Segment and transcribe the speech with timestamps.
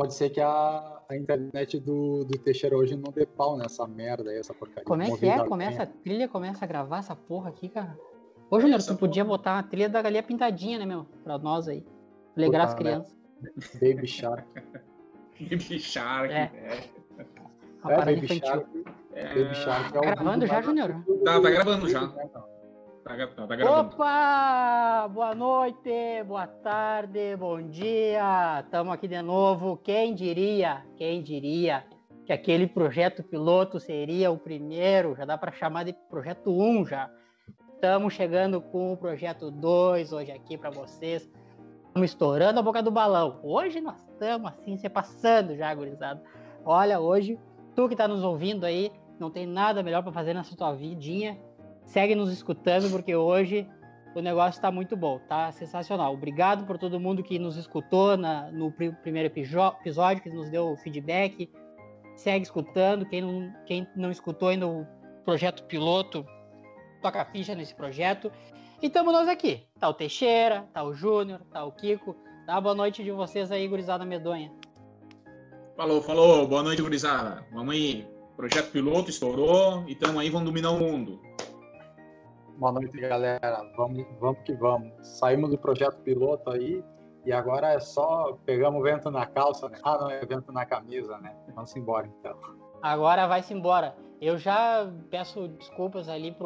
[0.00, 4.30] pode ser que a, a internet do, do Teixeira hoje não dê pau nessa merda
[4.30, 4.84] aí, essa porcaria.
[4.86, 5.44] Como é que é?
[5.44, 7.98] Começa a trilha, começa a gravar essa porra aqui, cara.
[8.50, 11.04] Ô, Júnior, tu podia botar uma trilha da galinha pintadinha, né, meu?
[11.22, 11.84] Pra nós aí.
[12.34, 13.14] Alegrar as crianças.
[13.42, 13.50] Né?
[13.74, 14.46] Baby Shark.
[15.38, 16.50] Baby Shark, é.
[16.54, 16.90] é.
[17.84, 18.46] é Baby infantil.
[18.46, 18.66] Shark.
[19.12, 19.34] É...
[19.34, 21.04] Baby Shark é tá gravando já, Júnior?
[21.26, 22.10] Tá, tá gravando já.
[23.02, 23.80] Tá, tá.
[23.80, 25.08] Opa!
[25.08, 28.60] Boa noite, boa tarde, bom dia.
[28.62, 29.78] Estamos aqui de novo.
[29.78, 31.84] Quem diria, quem diria
[32.26, 35.16] que aquele projeto piloto seria o primeiro?
[35.16, 37.10] Já dá para chamar de projeto 1 já.
[37.74, 41.22] Estamos chegando com o projeto 2 hoje aqui para vocês.
[41.86, 43.40] Estamos estourando a boca do balão.
[43.42, 46.22] Hoje nós estamos assim, se passando já, gurizada.
[46.66, 47.38] Olha, hoje,
[47.74, 51.38] tu que está nos ouvindo aí, não tem nada melhor para fazer nessa tua vidinha
[51.84, 53.68] segue nos escutando, porque hoje
[54.14, 56.12] o negócio está muito bom, tá sensacional.
[56.12, 60.76] Obrigado por todo mundo que nos escutou na, no pr primeiro episódio, que nos deu
[60.76, 61.50] feedback.
[62.16, 63.06] Segue escutando.
[63.06, 64.86] Quem não, quem não escutou ainda o
[65.24, 66.26] projeto piloto,
[67.00, 68.30] toca a ficha nesse projeto.
[68.82, 69.66] E estamos nós aqui.
[69.78, 72.16] Tá o Teixeira, tá o Júnior, tá o Kiko.
[72.46, 74.50] Tá boa noite de vocês aí, gurizada medonha.
[75.76, 76.46] Falou, falou.
[76.48, 77.46] Boa noite, gurizada.
[77.52, 78.06] Vamos aí.
[78.36, 81.20] Projeto piloto estourou e estamos aí, vamos dominar o mundo.
[82.60, 83.64] Boa noite, galera.
[83.74, 84.92] Vamos, vamos que vamos.
[85.00, 86.84] Saímos do projeto piloto aí
[87.24, 89.78] e agora é só pegamos vento na calça, né?
[89.82, 91.34] Ah, não, é vento na camisa, né?
[91.54, 92.36] Vamos embora então.
[92.82, 93.96] Agora vai-se embora.
[94.20, 96.36] Eu já peço desculpas ali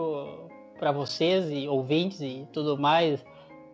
[0.79, 3.27] para vocês e ouvintes e tudo mais,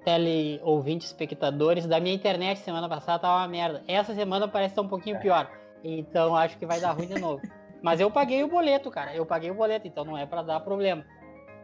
[0.03, 1.87] tele ouvintes, espectadores.
[1.87, 3.85] Da minha internet semana passada tava uma merda.
[3.87, 5.21] Essa semana parece estar um pouquinho é.
[5.21, 5.51] pior.
[5.85, 7.43] Então acho que vai dar ruim de novo.
[7.83, 9.15] Mas eu paguei o boleto, cara.
[9.15, 11.05] Eu paguei o boleto, então não é para dar problema.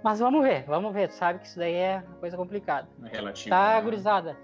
[0.02, 1.08] Mas vamos ver, vamos ver.
[1.08, 2.88] Tu sabe que isso daí é uma coisa complicada.
[3.04, 3.50] É relativo.
[3.50, 3.80] Tá, né?
[3.82, 4.36] gurizada?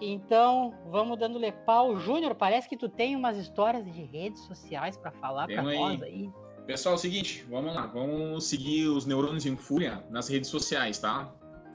[0.00, 1.98] Então, vamos dando lepau.
[1.98, 6.30] Júnior, parece que tu tem umas histórias de redes sociais para falar para nós aí.
[6.66, 10.98] Pessoal, é o seguinte, vamos lá, vamos seguir os Neurônios em Fúria nas redes sociais,
[10.98, 11.30] tá?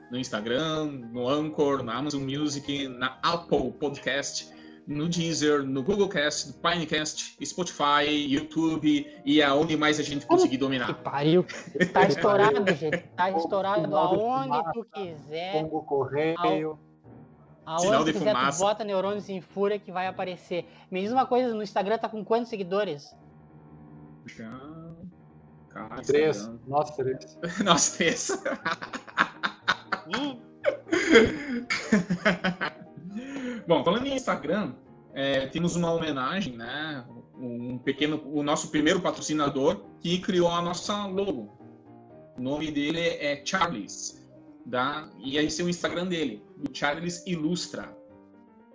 [0.10, 4.55] No Instagram, no Anchor, na Amazon Music, na Apple Podcast
[4.88, 10.58] no Deezer, no Google Cast, no Pinecast, Spotify, YouTube e aonde mais a gente conseguir
[10.58, 10.88] dominar.
[10.88, 11.46] Que pariu.
[11.92, 12.98] Tá estourado, gente.
[13.16, 15.54] Tá estourado aonde tu quiser.
[15.54, 16.80] Pongo correio.
[17.66, 18.58] Aonde Sinal de quiser, fumaça.
[18.58, 20.70] tu bota neurônios em fúria que vai aparecer.
[20.92, 23.16] Me diz uma coisa, no Instagram tá com quantos seguidores?
[24.28, 24.62] Já.
[25.70, 26.48] Cara, três.
[26.68, 27.40] Nós três.
[27.66, 28.30] Nós três.
[30.16, 30.40] hum.
[33.68, 34.74] Bom, falando em Instagram,
[35.14, 37.06] é, temos uma homenagem, né?
[37.38, 41.58] Um pequeno, o nosso primeiro patrocinador que criou a nossa logo.
[42.38, 44.26] O nome dele é Charles,
[44.66, 47.96] da, e esse é o Instagram dele, o Charles Ilustra.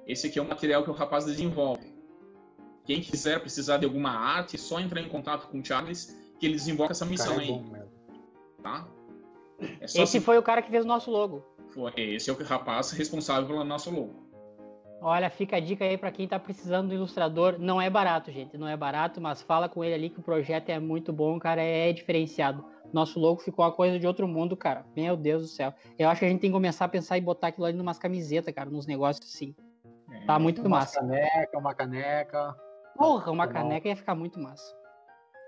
[0.07, 1.95] Esse aqui é o material que o rapaz desenvolve.
[2.85, 6.47] Quem quiser precisar de alguma arte, é só entrar em contato com o Charles que
[6.47, 7.63] ele desenvolve essa missão é aí.
[8.63, 8.89] Tá?
[9.61, 10.21] É esse se...
[10.21, 11.45] foi o cara que fez o nosso logo.
[11.69, 14.30] Foi, esse é o rapaz responsável pelo nosso logo.
[15.03, 17.57] Olha, fica a dica aí para quem está precisando do ilustrador.
[17.59, 20.69] Não é barato, gente, não é barato, mas fala com ele ali que o projeto
[20.69, 22.65] é muito bom, cara, é diferenciado.
[22.93, 24.85] Nosso logo ficou uma coisa de outro mundo, cara.
[24.95, 25.73] Meu Deus do céu.
[25.99, 27.99] Eu acho que a gente tem que começar a pensar em botar aquilo ali numas
[27.99, 29.55] camisetas, cara, nos negócios assim.
[30.11, 31.01] É, tá muito uma massa.
[31.01, 32.57] Uma caneca, uma caneca.
[32.97, 34.75] Porra, uma tomar caneca ia ficar muito massa.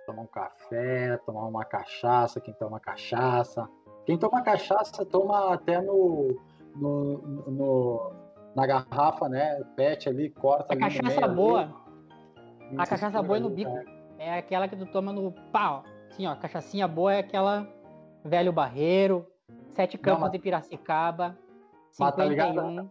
[0.06, 3.68] Tomar um café, tomar uma cachaça, quem toma cachaça.
[4.06, 6.40] Quem toma cachaça toma até no,
[6.74, 7.18] no,
[7.50, 8.21] no
[8.54, 9.62] na garrafa, né?
[9.76, 10.98] Pet ali, corta a ali.
[10.98, 11.62] Cachaça boa.
[11.62, 12.76] Ali.
[12.78, 13.70] A cachaça boa é no bico.
[14.18, 14.28] É.
[14.28, 15.84] é aquela que tu toma no pau.
[16.10, 17.68] Sim, ó, a cachaçinha boa é aquela
[18.24, 19.26] velho barreiro,
[19.70, 21.36] sete campos Não, de Piracicaba,
[21.90, 22.86] 51.
[22.86, 22.90] Tá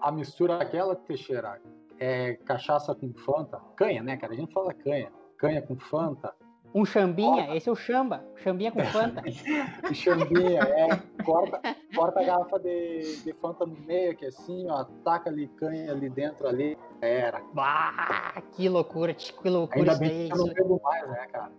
[0.00, 1.60] a mistura aquela, Teixeira,
[1.98, 3.60] é cachaça com Fanta.
[3.76, 4.32] Canha, né, cara?
[4.32, 5.10] A gente fala canha.
[5.38, 6.34] Canha com Fanta.
[6.74, 8.24] Um chambinha, esse é o chamba.
[8.42, 9.22] Chambinha com Fanta.
[9.94, 10.88] chambinha, é.
[11.22, 11.60] Corta,
[11.94, 16.10] corta a garrafa de, de Fanta no meio, que assim, ó, taca ali canha ali
[16.10, 16.76] dentro ali.
[17.00, 17.40] Era.
[17.52, 21.52] Bah, que loucura, que loucura Ainda bem que eu não bebo mais, né, cara?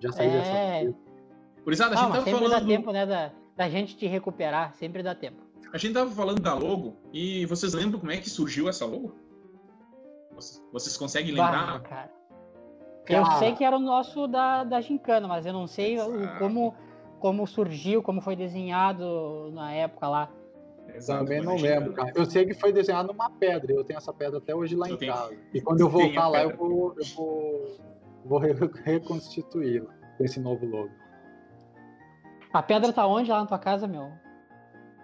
[0.00, 0.84] Já saí é...
[0.84, 0.98] dessa.
[1.62, 2.60] Curizada, a gente tava sempre falando...
[2.60, 5.46] dá tempo, né, da, da gente te recuperar, sempre dá tempo.
[5.72, 9.14] A gente tava falando da logo, e vocês lembram como é que surgiu essa logo?
[10.72, 11.78] Vocês conseguem lembrar?
[11.78, 12.16] Bah, cara.
[13.08, 16.74] Eu sei que era o nosso da, da Gincana, mas eu não sei o, como,
[17.20, 20.30] como surgiu, como foi desenhado na época lá.
[20.94, 22.12] Exato, Também não lembro, cara.
[22.14, 24.94] Eu sei que foi desenhado numa pedra, eu tenho essa pedra até hoje lá eu
[24.94, 25.34] em tenho, casa.
[25.52, 27.76] E quando eu voltar lá, eu vou, eu vou,
[28.24, 28.38] vou
[28.84, 30.90] reconstituí-la com esse novo logo.
[32.52, 34.10] A pedra tá onde lá na tua casa, meu?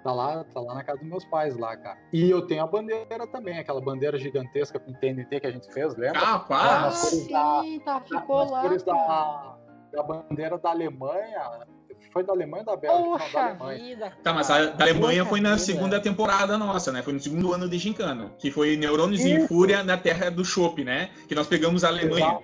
[0.02, 1.96] Tá lá, tá lá na casa dos meus pais lá, cara.
[2.12, 5.94] E eu tenho a bandeira também, aquela bandeira gigantesca com TNT que a gente fez,
[5.96, 6.20] lembra?
[6.20, 6.86] Ah, pá!
[6.86, 9.56] Ah, sim, da, tá, ficou lá, da,
[9.92, 11.66] da, bandeira da Alemanha.
[12.12, 13.04] Foi da Alemanha ou da Bélgica?
[13.04, 13.78] Poxa não, da Alemanha.
[13.78, 17.00] Vida, tá, mas a da Alemanha foi na segunda temporada nossa, né?
[17.00, 18.34] Foi no segundo ano de Gincana.
[18.38, 19.28] Que foi Neurônios Isso.
[19.28, 21.10] em Fúria na Terra do Chopp, né?
[21.28, 22.40] Que nós pegamos a Alemanha.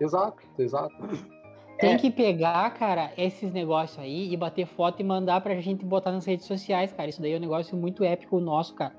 [0.00, 0.94] Exato, exato.
[1.04, 1.35] exato.
[1.78, 1.98] Tem é.
[1.98, 6.24] que pegar, cara, esses negócios aí e bater foto e mandar pra gente botar nas
[6.24, 7.08] redes sociais, cara.
[7.08, 8.94] Isso daí é um negócio muito épico nosso, cara.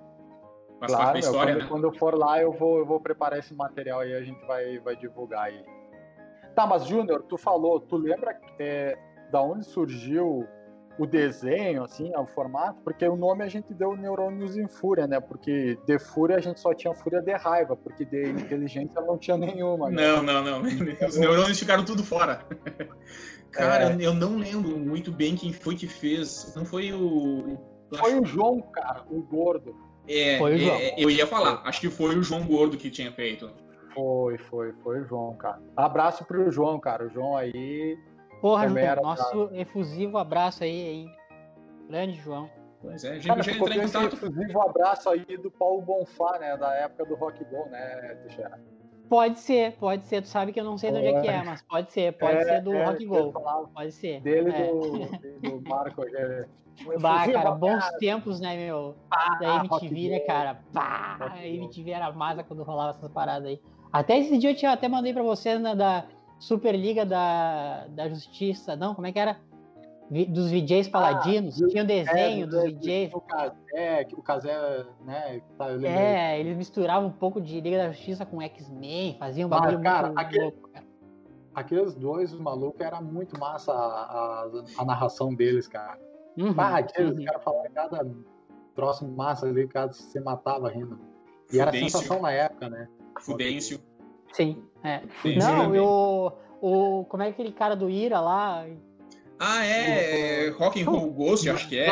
[0.80, 1.68] Mas claro, história, quando, né?
[1.70, 4.78] quando, eu for lá, eu vou, eu vou preparar esse material aí, a gente vai,
[4.80, 5.66] vai divulgar aí.
[6.54, 8.96] Tá, mas Júnior, tu falou, tu lembra é,
[9.32, 10.48] da onde surgiu
[10.98, 15.20] o desenho, assim, o formato, porque o nome a gente deu Neurônios em Fúria, né?
[15.20, 19.38] Porque de Fúria a gente só tinha Fúria de raiva, porque de inteligência não tinha
[19.38, 19.90] nenhuma.
[19.90, 20.02] Né?
[20.02, 20.62] Não, não, não.
[20.62, 22.46] Os neurônios ficaram tudo fora.
[23.52, 23.98] Cara, é...
[24.00, 26.54] eu não lembro muito bem quem foi que fez.
[26.56, 27.58] Não foi o.
[27.98, 29.74] Foi o João, cara, o gordo.
[30.08, 30.76] É, foi o João.
[30.76, 33.50] É, eu ia falar, acho que foi o João Gordo que tinha feito.
[33.94, 35.62] Foi, foi, foi o João, cara.
[35.76, 37.08] Abraço pro João, cara.
[37.08, 37.98] O João aí
[38.42, 39.58] Porra, João, nosso pra...
[39.58, 41.16] efusivo abraço aí, hein?
[41.88, 42.50] Grande João.
[42.82, 44.14] Pois é, a gente Cara, já entrou em contato.
[44.14, 46.56] Efusivo abraço aí do Paulo Bonfá, né?
[46.58, 48.60] Da época do Rock Go, né, Teixeira?
[49.10, 50.22] Pode ser, pode ser.
[50.22, 52.14] Tu sabe que eu não sei de onde é que é, mas pode ser.
[52.14, 53.34] Pode é, ser do é, Rock Go.
[53.74, 54.22] Pode ser.
[54.22, 54.68] Dele é.
[54.68, 56.04] do, do Marco.
[56.04, 56.46] É,
[57.00, 57.98] bah, cara, bons cara.
[57.98, 58.96] tempos, né, meu?
[59.10, 60.60] Pá, da MTV, né, cara?
[60.74, 63.62] Pá, a MTV era massa quando rolava essas paradas aí.
[63.92, 66.06] Até esse dia eu tinha, até mandei pra vocês, né, da
[66.40, 69.40] Superliga da, da Justiça, não, como é que era?
[70.30, 73.14] Dos VJs paladinos, ah, tinha o um desenho é, dos VJs.
[73.14, 75.42] O Casé, o Casé, né?
[75.58, 79.82] Tá, é, eles misturavam um pouco de Liga da Justiça com X-Men, faziam um bagulho
[79.82, 80.86] cara, muito aquele, louco, cara.
[81.54, 86.00] Aqueles dois malucos, era muito massa a, a, a narração deles, cara.
[86.38, 87.26] Uhum, bah, aqueles uhum.
[87.26, 88.08] caras falavam cada
[88.76, 91.00] troço massa ali, cada se matava rindo.
[91.52, 91.62] E Fudêncio.
[91.62, 92.88] era sensação na época, né?
[93.20, 93.80] Fudêncio.
[94.32, 95.02] Sim, é.
[95.22, 95.80] Sim, não, sim.
[95.80, 96.32] o,
[96.62, 97.06] o.
[97.06, 98.66] Como é aquele cara do Ira lá?
[99.40, 100.50] Ah, é.
[100.50, 101.90] O, Rock and Roll Ghost, acho que é.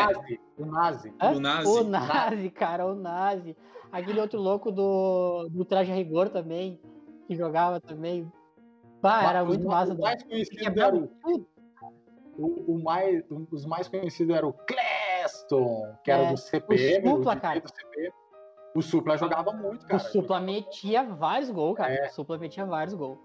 [0.58, 1.14] O Nazi.
[1.22, 1.68] O Nazi.
[1.70, 3.56] O Nazi, cara, o Nazi.
[3.92, 6.80] Aquele outro louco do, do Traje a Rigor também,
[7.28, 8.30] que jogava também.
[9.02, 9.94] Pá, era muito massa.
[9.94, 11.10] O mais conhecido era o,
[12.38, 17.08] o, o mais, os mais conhecidos era o Cleston, que é, era do CPM.
[17.08, 17.60] O Supla, cara.
[17.60, 18.14] Do CPM.
[18.75, 19.95] O Supla jogava muito, cara.
[19.95, 21.94] O Supla metia vários gols, cara.
[21.94, 22.07] É.
[22.07, 23.18] O Supla metia vários gols.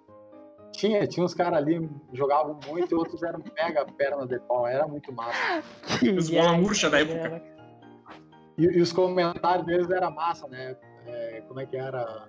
[0.73, 4.64] Tinha, tinha uns caras ali jogavam muito e outros eram mega perna de pau.
[4.64, 5.62] Era muito massa.
[6.17, 7.43] Os bola murcha da época.
[8.56, 10.76] E, e, os comentários deles era massa, né?
[11.06, 12.29] É, como é que era?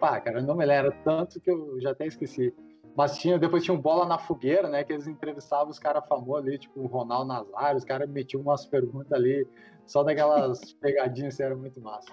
[0.00, 2.52] Pá, cara, não me lembro tanto que eu já até esqueci.
[2.96, 4.82] Mas tinha, depois tinha um Bola na Fogueira, né?
[4.82, 8.64] Que eles entrevistavam os caras famosos ali, tipo o Ronaldo Nazário, os caras metiam umas
[8.64, 9.46] perguntas ali
[9.84, 12.08] só daquelas pegadinhas assim, era muito massa.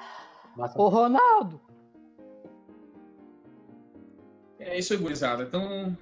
[0.58, 0.80] massa.
[0.80, 1.62] Ô, Ronaldo!
[4.60, 5.44] É isso aí, gurizada.
[5.44, 5.98] Então,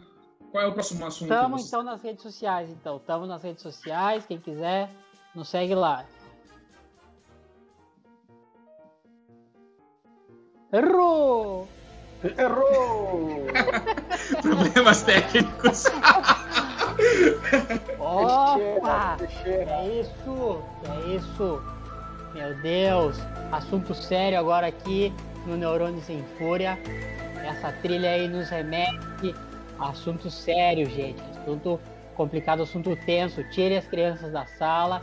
[0.51, 1.31] qual é o próximo assunto?
[1.31, 2.97] Estamos então nas redes sociais, então.
[2.97, 4.89] Estamos nas redes sociais, quem quiser,
[5.35, 6.05] nos segue lá.
[10.73, 11.67] Errou!
[12.23, 13.47] Errou!
[14.41, 15.85] Problemas técnicos.
[17.99, 19.17] Opa!
[19.45, 20.63] É isso!
[20.87, 21.61] É isso!
[22.33, 23.17] Meu Deus!
[23.51, 25.11] Assunto sério agora aqui
[25.45, 26.77] no Neurônios em Fúria.
[27.43, 29.33] Essa trilha aí nos remete
[29.79, 31.21] a assunto sério, gente.
[31.41, 31.79] Assunto
[32.15, 33.43] complicado, assunto tenso.
[33.49, 35.01] Tire as crianças da sala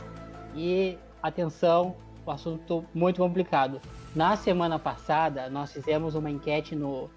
[0.55, 3.81] e atenção, o assunto muito complicado.
[4.15, 7.09] Na semana passada, nós fizemos uma enquete no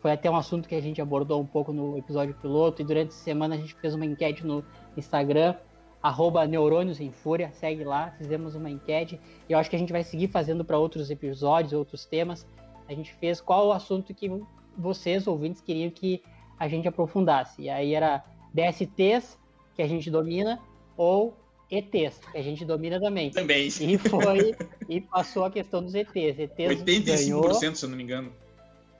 [0.00, 3.10] foi até um assunto que a gente abordou um pouco no episódio piloto e durante
[3.10, 4.64] a semana a gente fez uma enquete no
[4.96, 5.54] Instagram,
[6.02, 9.92] arroba Neurônios em Fúria, segue lá, fizemos uma enquete e eu acho que a gente
[9.92, 12.46] vai seguir fazendo para outros episódios, outros temas.
[12.88, 14.30] A gente fez qual o assunto que
[14.76, 16.22] vocês, ouvintes, queriam que
[16.58, 17.62] a gente aprofundasse.
[17.62, 19.38] E aí era DSTs,
[19.76, 20.58] que a gente domina,
[20.96, 21.36] ou
[21.70, 23.30] ETs, que a gente domina também.
[23.30, 23.68] Também.
[23.68, 24.56] E foi,
[24.88, 26.38] e passou a questão dos ETs.
[26.38, 28.32] ETs 85%, ganhou, se eu não me engano.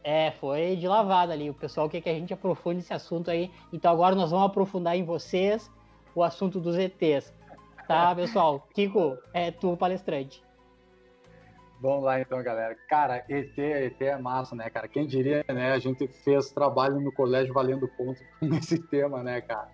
[0.03, 1.51] É, foi de lavada ali.
[1.51, 3.51] O pessoal quer que a gente aprofunde esse assunto aí.
[3.73, 5.71] Então agora nós vamos aprofundar em vocês
[6.15, 7.33] o assunto dos ETs.
[7.87, 8.67] Tá, pessoal?
[8.73, 10.43] Kiko, é tu palestrante.
[11.81, 12.77] Vamos lá então, galera.
[12.89, 14.87] Cara, ET, ET é massa, né, cara?
[14.87, 15.73] Quem diria, né?
[15.73, 19.71] A gente fez trabalho no colégio valendo ponto nesse tema, né, cara?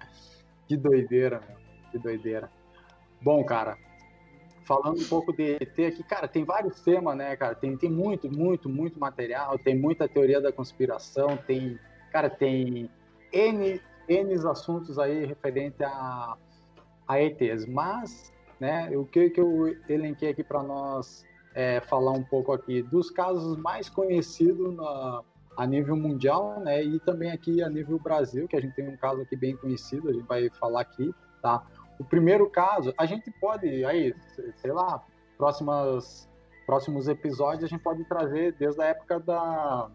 [0.66, 1.56] Que doideira, meu.
[1.90, 2.50] Que doideira.
[3.20, 3.78] Bom, cara,
[4.64, 7.54] falando um pouco de ET aqui, cara, tem vários temas, né, cara?
[7.54, 11.78] Tem, tem muito, muito, muito material, tem muita teoria da conspiração, tem,
[12.12, 12.90] cara, tem
[13.32, 16.36] N, N assuntos aí referente a,
[17.06, 18.90] a ETs, mas né?
[18.96, 23.56] O que, que eu elenquei aqui para nós é, falar um pouco aqui dos casos
[23.58, 25.22] mais conhecidos na,
[25.56, 26.82] a nível mundial, né?
[26.82, 30.08] E também aqui a nível Brasil, que a gente tem um caso aqui bem conhecido,
[30.08, 31.62] a gente vai falar aqui, tá?
[31.98, 34.14] O primeiro caso, a gente pode, aí,
[34.56, 35.04] sei lá,
[35.36, 36.28] próximas,
[36.66, 39.90] próximos episódios a gente pode trazer desde a época da,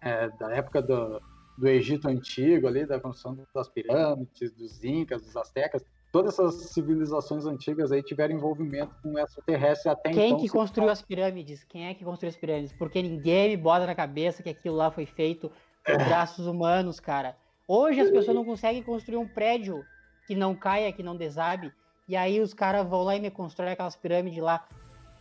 [0.00, 1.20] é, da época do,
[1.56, 7.44] do Egito Antigo, ali, da construção das pirâmides, dos Incas, dos Aztecas, todas essas civilizações
[7.44, 10.38] antigas aí tiveram envolvimento com extraterrestre até Quem então.
[10.38, 11.64] Quem que construiu as pirâmides?
[11.64, 12.72] Quem é que construiu as pirâmides?
[12.72, 15.50] Porque ninguém me bota na cabeça que aquilo lá foi feito
[15.84, 16.04] por é.
[16.04, 17.36] braços humanos, cara.
[17.68, 19.84] Hoje as pessoas não conseguem construir um prédio
[20.26, 21.72] que não caia, que não desabe.
[22.08, 24.66] E aí os caras vão lá e me constroem aquelas pirâmides lá.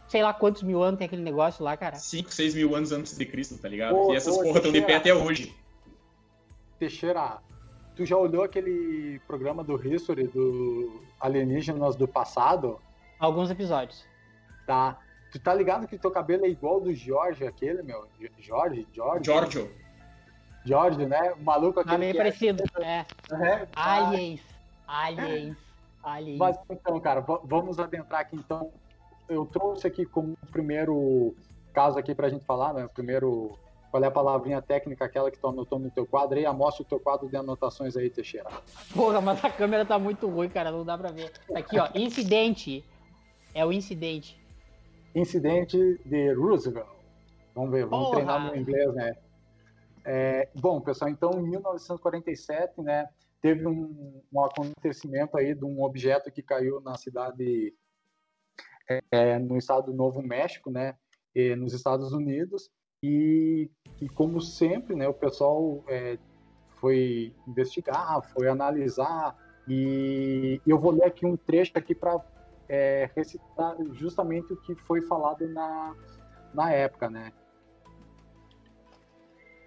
[0.07, 1.95] Sei lá quantos mil anos tem aquele negócio lá, cara.
[1.95, 3.95] 5, 6 mil anos antes de Cristo, tá ligado?
[3.95, 5.55] Ô, e essas porra estão de pé até hoje.
[6.77, 7.39] Teixeira,
[7.95, 12.79] Tu já olhou aquele programa do History do Alienígenas do passado?
[13.17, 14.05] Alguns episódios.
[14.67, 14.99] Tá.
[15.31, 18.05] Tu tá ligado que teu cabelo é igual do Jorge, aquele, meu?
[18.39, 18.85] Jorge?
[18.93, 19.25] Jorge?
[19.25, 19.71] Giorgio.
[20.65, 21.33] Jorge, né?
[21.33, 21.93] O maluco aquele.
[21.93, 23.05] Tá meio parecido, é.
[23.31, 23.67] é.
[23.73, 24.41] Aliens.
[24.87, 25.57] Aliens.
[26.03, 26.37] Aliens.
[26.37, 28.71] Mas então, cara, vamos adentrar aqui então.
[29.27, 31.35] Eu trouxe aqui como primeiro
[31.73, 32.85] caso aqui pra gente falar, né?
[32.85, 33.57] O primeiro
[33.95, 36.45] qual é a palavrinha técnica, aquela que tu anotou no teu quadro aí?
[36.53, 38.49] Mostra o teu quadro de anotações aí, Teixeira.
[38.93, 41.31] Porra, mas a câmera tá muito ruim, cara, não dá pra ver.
[41.55, 42.83] Aqui, ó, incidente.
[43.53, 44.37] É o incidente.
[45.15, 46.89] Incidente de Roosevelt.
[47.55, 48.15] Vamos ver, vamos Porra.
[48.17, 49.15] treinar no inglês, né?
[50.03, 53.07] É, bom, pessoal, então em 1947, né,
[53.45, 57.75] teve um, um, acontecimento aí de um objeto que caiu na cidade,
[59.11, 60.95] é, no estado do Novo México, né,
[61.55, 62.71] nos Estados Unidos,
[63.03, 63.69] e,
[64.01, 66.17] e como sempre, né, o pessoal é,
[66.79, 69.37] foi investigar, foi analisar,
[69.67, 72.19] e, eu vou ler aqui um trecho aqui para
[72.67, 75.95] é, recitar justamente o que foi falado na,
[76.51, 77.31] na época, né?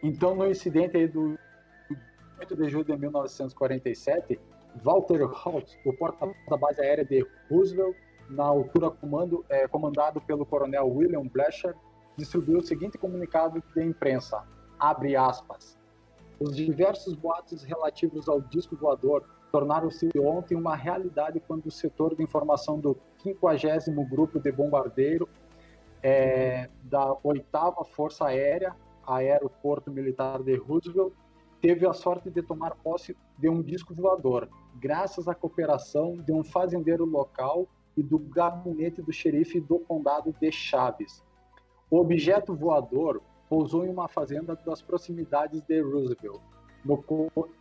[0.02, 1.38] Então, no incidente aí do
[2.38, 4.38] 8 de julho de 1947,
[4.82, 7.96] Walter Holt, o porta-voz da base aérea de Roosevelt,
[8.30, 11.74] na altura comando, é, comandado pelo coronel William Bletcher,
[12.16, 14.44] distribuiu o seguinte comunicado de imprensa,
[14.78, 15.78] abre aspas,
[16.38, 22.22] os diversos boatos relativos ao disco voador tornaram-se ontem uma realidade quando o setor de
[22.22, 25.28] informação do 50 Grupo de Bombardeiro
[26.02, 27.44] é, da 8
[27.90, 28.76] Força Aérea,
[29.06, 31.12] Aeroporto Militar de Roosevelt,
[31.60, 36.44] teve a sorte de tomar posse de um disco voador, graças à cooperação de um
[36.44, 41.24] fazendeiro local e do gabinete do xerife do condado de Chaves,
[41.90, 46.40] o objeto voador pousou em uma fazenda das proximidades de Roosevelt
[46.84, 47.02] no,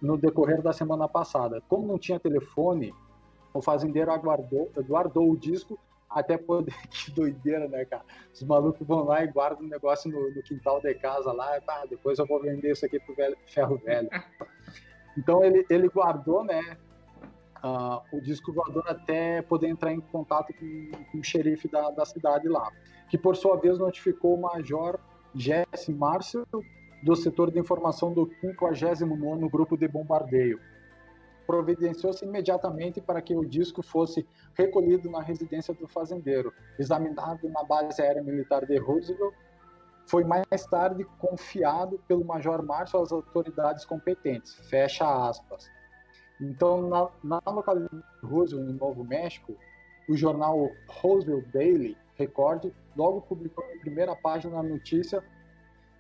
[0.02, 1.62] no decorrer da semana passada.
[1.68, 2.94] Como não tinha telefone,
[3.54, 6.74] o fazendeiro aguardou, guardou o disco até poder.
[6.90, 8.04] Que doideira, né, cara?
[8.34, 11.86] Os malucos vão lá e guardam o negócio no, no, quintal de casa lá, ah,
[11.90, 14.10] depois eu vou vender isso aqui pro velho, ferro velho.
[15.18, 16.78] Então ele, ele guardou, né,
[17.64, 22.06] uh, o disco voador até poder entrar em contato com, com o xerife da, da
[22.06, 22.72] cidade lá
[23.10, 25.00] que por sua vez notificou o Major
[25.34, 26.46] Jesse Marcel
[27.04, 30.60] do setor de informação do 59º Grupo de Bombardeio.
[31.48, 38.02] Providenciou-se imediatamente para que o disco fosse recolhido na residência do fazendeiro, examinado na base
[38.02, 39.34] aérea militar de Roosevelt,
[40.06, 44.56] foi mais tarde confiado pelo Major Marshall às autoridades competentes.
[44.70, 45.70] Fecha aspas.
[46.40, 49.58] Então, na, na localidade de Roosevelt, no Novo México,
[50.08, 55.24] o jornal Roosevelt Daily Record logo publicou em primeira página a notícia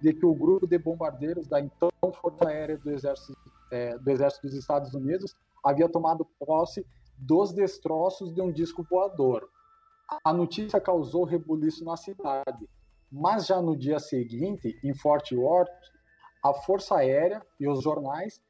[0.01, 1.89] de que o grupo de bombardeiros da então
[2.21, 3.37] Força Aérea do Exército,
[3.71, 6.85] é, do Exército dos Estados Unidos havia tomado posse
[7.17, 9.49] dos destroços de um disco voador.
[10.23, 12.69] A notícia causou rebuliço na cidade,
[13.11, 15.69] mas já no dia seguinte, em Fort Worth,
[16.43, 18.41] a Força Aérea e os jornais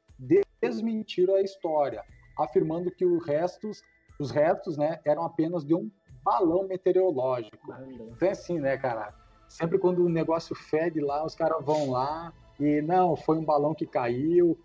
[0.60, 2.04] desmentiram a história,
[2.38, 3.82] afirmando que os restos,
[4.20, 5.90] os restos né, eram apenas de um
[6.22, 7.72] balão meteorológico.
[8.14, 9.14] Então é assim, né, cara?
[9.48, 13.74] Sempre quando o negócio fede lá, os caras vão lá e não, foi um balão
[13.74, 14.58] que caiu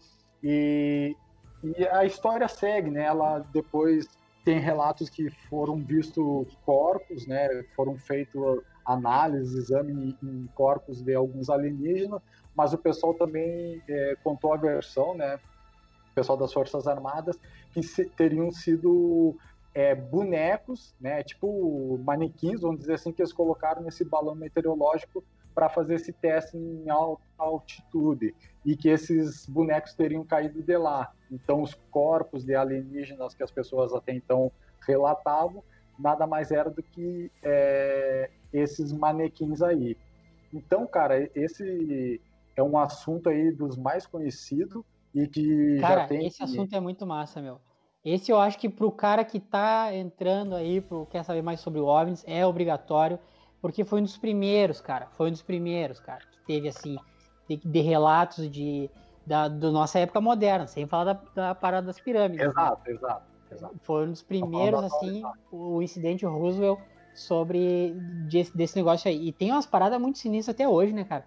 [0.44, 1.16] e,
[1.64, 3.04] e a história segue, né?
[3.04, 4.08] Ela depois
[4.44, 7.48] tem relatos que foram vistos corpos, né?
[7.76, 12.22] Foram feitos análises, exame em corpos de alguns alienígenas,
[12.54, 15.40] mas o pessoal também é, contou a versão, né?
[16.12, 17.40] O pessoal das Forças Armadas,
[17.72, 19.36] que se, teriam sido
[19.74, 25.70] é, bonecos, né, tipo manequins, vamos dizer assim, que eles colocaram nesse balão meteorológico para
[25.70, 28.34] fazer esse teste em alta altitude
[28.66, 31.12] e que esses bonecos teriam caído de lá.
[31.32, 34.52] Então, os corpos de alienígenas que as pessoas até então
[34.86, 35.64] relatavam
[35.98, 39.98] nada mais era do que é, esses manequins aí.
[40.54, 42.22] Então, cara, esse
[42.56, 44.84] é um assunto aí dos mais conhecidos
[45.14, 46.28] e que cara, já tem...
[46.28, 47.60] esse assunto é muito massa, meu.
[48.04, 51.80] Esse eu acho que pro cara que tá entrando aí, pro, quer saber mais sobre
[51.80, 53.18] o OVNIs, é obrigatório,
[53.64, 56.98] porque foi um dos primeiros, cara, foi um dos primeiros, cara, que teve, assim,
[57.48, 58.92] de, de relatos de,
[59.26, 62.46] da do nossa época moderna, sem falar da, da parada das pirâmides.
[62.46, 62.94] Exato, né?
[62.94, 63.76] exato, exato.
[63.84, 66.82] Foi um dos primeiros, assim, o incidente Roosevelt
[67.14, 67.94] sobre
[68.28, 69.30] desse, desse negócio aí.
[69.30, 71.26] E tem umas paradas muito sinistras até hoje, né, cara?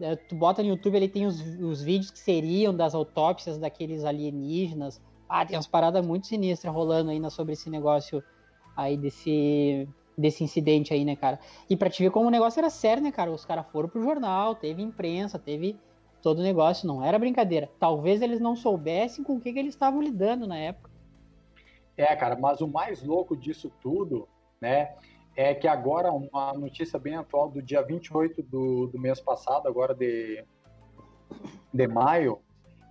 [0.00, 4.04] É, tu bota no YouTube, ele tem os, os vídeos que seriam das autópsias daqueles
[4.04, 5.02] alienígenas.
[5.28, 8.22] Ah, tem umas paradas muito sinistras rolando ainda sobre esse negócio
[8.76, 11.38] aí desse, desse incidente aí, né, cara?
[11.68, 13.30] E pra te ver como o negócio era sério, né, cara?
[13.30, 15.76] Os caras foram pro jornal, teve imprensa, teve
[16.22, 17.70] todo o negócio, não era brincadeira.
[17.78, 20.90] Talvez eles não soubessem com o que, que eles estavam lidando na época.
[21.96, 24.28] É, cara, mas o mais louco disso tudo,
[24.60, 24.94] né,
[25.36, 29.94] é que agora uma notícia bem atual do dia 28 do, do mês passado, agora
[29.94, 30.44] de,
[31.72, 32.40] de maio,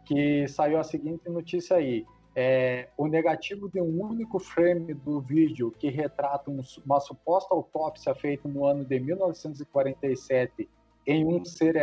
[0.05, 2.05] que saiu a seguinte notícia aí.
[2.33, 8.15] É, o negativo de um único frame do vídeo que retrata um, uma suposta autópsia
[8.15, 10.69] feita no ano de 1947
[11.05, 11.75] em um ser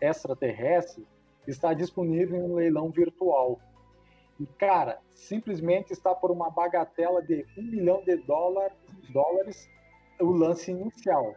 [0.00, 1.06] extraterrestre
[1.46, 3.60] está disponível em um leilão virtual.
[4.38, 8.72] E, cara, simplesmente está por uma bagatela de um milhão de dólar,
[9.10, 9.68] dólares
[10.18, 11.34] o lance inicial,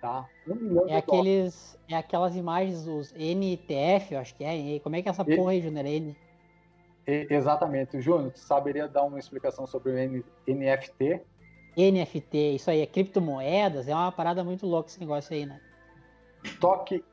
[0.00, 0.28] tá?
[0.46, 4.78] Um milhão é aqueles, é aquelas imagens dos NTF, eu acho que é.
[4.80, 5.86] Como é que é essa porra aí, Júnior?
[5.86, 6.16] N...
[7.06, 8.00] Exatamente.
[8.00, 11.22] Júnior, tu saberia dar uma explicação sobre o N, NFT?
[11.76, 15.60] NFT, isso aí, é criptomoedas, é uma parada muito louca esse negócio aí, né?
[16.58, 17.04] Toque,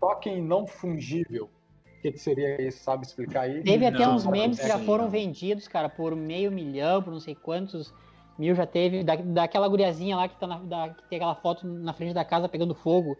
[0.00, 1.50] token não fungível.
[1.98, 2.82] O que, que seria isso?
[2.82, 3.62] Sabe explicar aí?
[3.62, 7.20] Teve até não, uns memes que já foram vendidos, cara, por meio milhão, por não
[7.20, 7.92] sei quantos
[8.38, 11.66] mil já teve, da, daquela guriazinha lá que, tá na, da, que tem aquela foto
[11.66, 13.16] na frente da casa pegando fogo.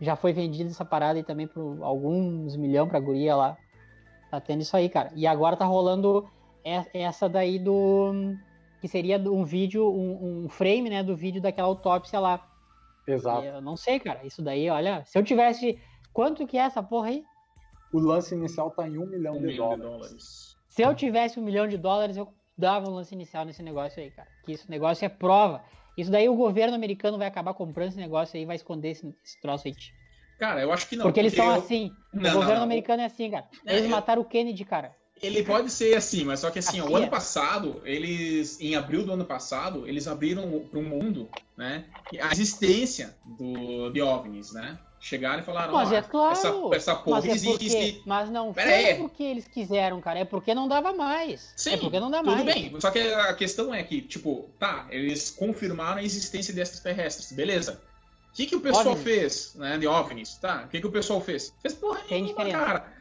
[0.00, 3.58] Já foi vendida essa parada aí também por alguns milhão pra guria lá.
[4.30, 5.10] Tá tendo isso aí, cara.
[5.14, 6.28] E agora tá rolando
[6.94, 8.36] essa daí do.
[8.80, 12.46] Que seria um vídeo, um, um frame, né, do vídeo daquela autópsia lá.
[13.06, 13.44] Exato.
[13.44, 14.24] Eu não sei, cara.
[14.24, 15.78] Isso daí, olha, se eu tivesse.
[16.12, 17.24] Quanto que é essa porra aí?
[17.92, 19.82] O lance inicial tá em um milhão, um de, milhão dólares.
[19.82, 20.56] de, dólares.
[20.68, 24.10] Se eu tivesse um milhão de dólares, eu dava um lance inicial nesse negócio aí,
[24.10, 24.28] cara.
[24.44, 25.62] Que esse negócio é prova.
[25.96, 29.14] Isso daí o governo americano vai acabar comprando esse negócio aí e vai esconder esse,
[29.24, 29.74] esse troço aí.
[30.40, 31.04] Cara, eu acho que não.
[31.04, 31.60] Porque, porque eles são eu...
[31.60, 31.94] assim.
[32.14, 33.44] Não, o governo não, americano é assim, cara.
[33.66, 34.96] Eles é, mataram o Kennedy, cara.
[35.22, 37.10] Ele pode ser assim, mas só que assim, assim o ano é.
[37.10, 41.84] passado, eles, em abril do ano passado, eles abriram para o mundo, né,
[42.22, 44.78] a existência do, de OVNIs, né?
[44.98, 47.68] Chegaram e falaram, mas é claro, essa, essa porra mas é existe.
[47.70, 48.94] Porque, mas não Pera foi aí.
[48.96, 51.52] porque eles quiseram, cara, é porque não dava mais.
[51.54, 52.44] Sim, é porque não dá tudo mais.
[52.44, 57.32] bem, só que a questão é que, tipo, tá, eles confirmaram a existência desses terrestres,
[57.32, 57.80] beleza.
[58.30, 59.02] O que, que o pessoal OVNIs.
[59.02, 60.64] fez, né, de OVNIs, tá?
[60.64, 61.52] O que, que o pessoal fez?
[61.60, 62.92] Fez porra nenhuma, cara.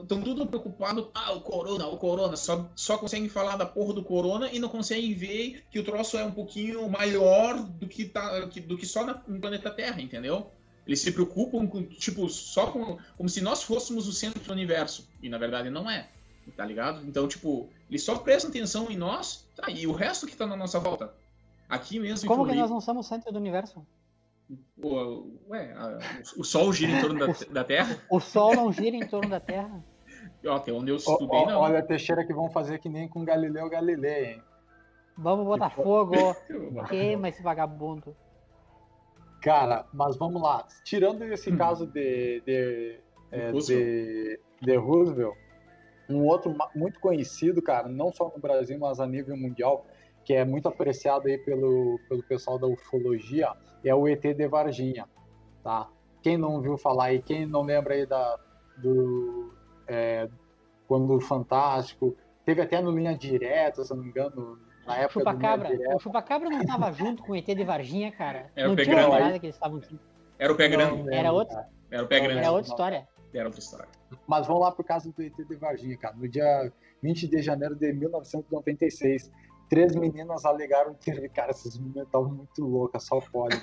[0.00, 2.36] Estão tudo preocupado, ah, o corona, o corona.
[2.36, 6.16] Só, só conseguem falar da porra do corona e não conseguem ver que o troço
[6.16, 10.50] é um pouquinho maior do que, tá, do que só no planeta Terra, entendeu?
[10.86, 12.98] Eles se preocupam com, tipo, só com.
[13.16, 15.06] Como se nós fôssemos o centro do universo.
[15.22, 16.08] E na verdade não é.
[16.56, 17.06] Tá ligado?
[17.06, 19.70] Então, tipo, eles só prestam atenção em nós, tá?
[19.70, 21.14] E o resto que tá na nossa volta.
[21.68, 22.26] Aqui mesmo.
[22.26, 23.86] Como que nós não somos o centro do universo?
[24.82, 25.98] O, ué, a,
[26.36, 27.98] o Sol gira em torno da, da, Terra?
[28.10, 29.82] O Sol não gira em torno da Terra?
[30.48, 31.60] Até onde eu estudei, não.
[31.60, 34.42] Olha, Teixeira, que vão fazer que nem com Galileu Galilei, hein?
[35.16, 35.82] Vamos botar tipo...
[35.82, 36.14] fogo.
[36.88, 38.16] Queima esse vagabundo.
[39.40, 40.66] Cara, mas vamos lá.
[40.84, 41.56] Tirando esse hum.
[41.56, 43.00] caso de, de,
[43.30, 45.36] é, de, de, Roosevelt,
[46.08, 49.84] um outro muito conhecido, cara, não só no Brasil, mas a nível mundial,
[50.24, 53.52] que é muito apreciado aí pelo, pelo pessoal da ufologia,
[53.84, 55.08] é o ET de Varginha,
[55.62, 55.88] tá?
[56.22, 58.38] Quem não viu falar aí, quem não lembra aí da,
[58.78, 59.52] do...
[59.86, 60.28] É,
[60.86, 62.16] quando o Fantástico...
[62.44, 65.70] Teve até no Linha Direta, se não me engano, na época Chupacabra.
[65.94, 68.50] O Chupacabra não estava junto com o ET de Varginha, cara.
[68.56, 69.38] Era não o pé tinha grande.
[69.38, 69.80] que eles estavam
[70.38, 71.02] Era o pé grande.
[71.04, 71.56] Não, era outro.
[71.90, 72.38] Era o pé grande.
[72.38, 73.08] Era outra história.
[73.32, 73.88] Era outra história.
[74.26, 76.16] Mas vamos lá pro caso do ET de Varginha, cara.
[76.16, 79.30] No dia 20 de janeiro de 1996,
[79.68, 83.60] três meninas alegaram que, cara, essas meninas estavam muito loucas, só pode.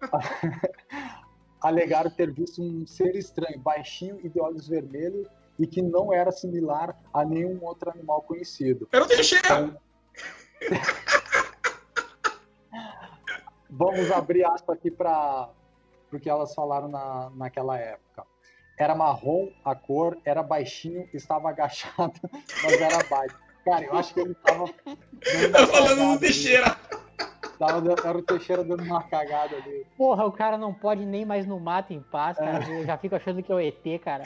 [1.60, 5.26] alegaram ter visto um ser estranho, baixinho e de olhos vermelhos
[5.58, 8.86] e que não era similar a nenhum outro animal conhecido.
[8.92, 9.46] Era o Teixeira!
[9.46, 9.76] Então,
[13.68, 15.50] Vamos abrir aspas aqui para
[16.10, 18.24] o que elas falaram na, naquela época.
[18.78, 22.18] Era marrom a cor, era baixinho, estava agachado,
[22.62, 23.36] mas era baixo.
[23.66, 24.66] Cara, eu acho que ele estava.
[25.52, 26.76] Tá falando do Teixeira.
[27.58, 29.84] Tava, era o Teixeira dando uma cagada ali.
[29.96, 32.64] Porra, o cara não pode nem mais no mato em paz, cara.
[32.64, 32.80] É.
[32.80, 34.24] Eu já fico achando que é o ET, cara.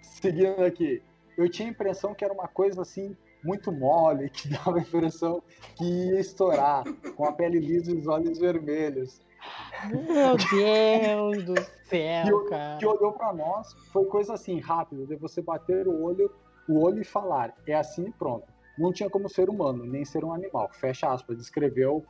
[0.00, 1.02] Seguindo aqui.
[1.36, 3.14] Eu tinha a impressão que era uma coisa assim,
[3.44, 5.42] muito mole, que dava a impressão
[5.76, 9.20] que ia estourar, com a pele lisa e os olhos vermelhos.
[9.90, 12.78] Meu Deus do céu, que, cara.
[12.78, 16.32] Que olhou para nós, foi coisa assim, rápida, de você bater o olho,
[16.68, 17.54] o olho e falar.
[17.66, 18.46] É assim e pronto.
[18.78, 20.70] Não tinha como ser humano, nem ser um animal.
[20.72, 22.04] Fecha aspas, descreveu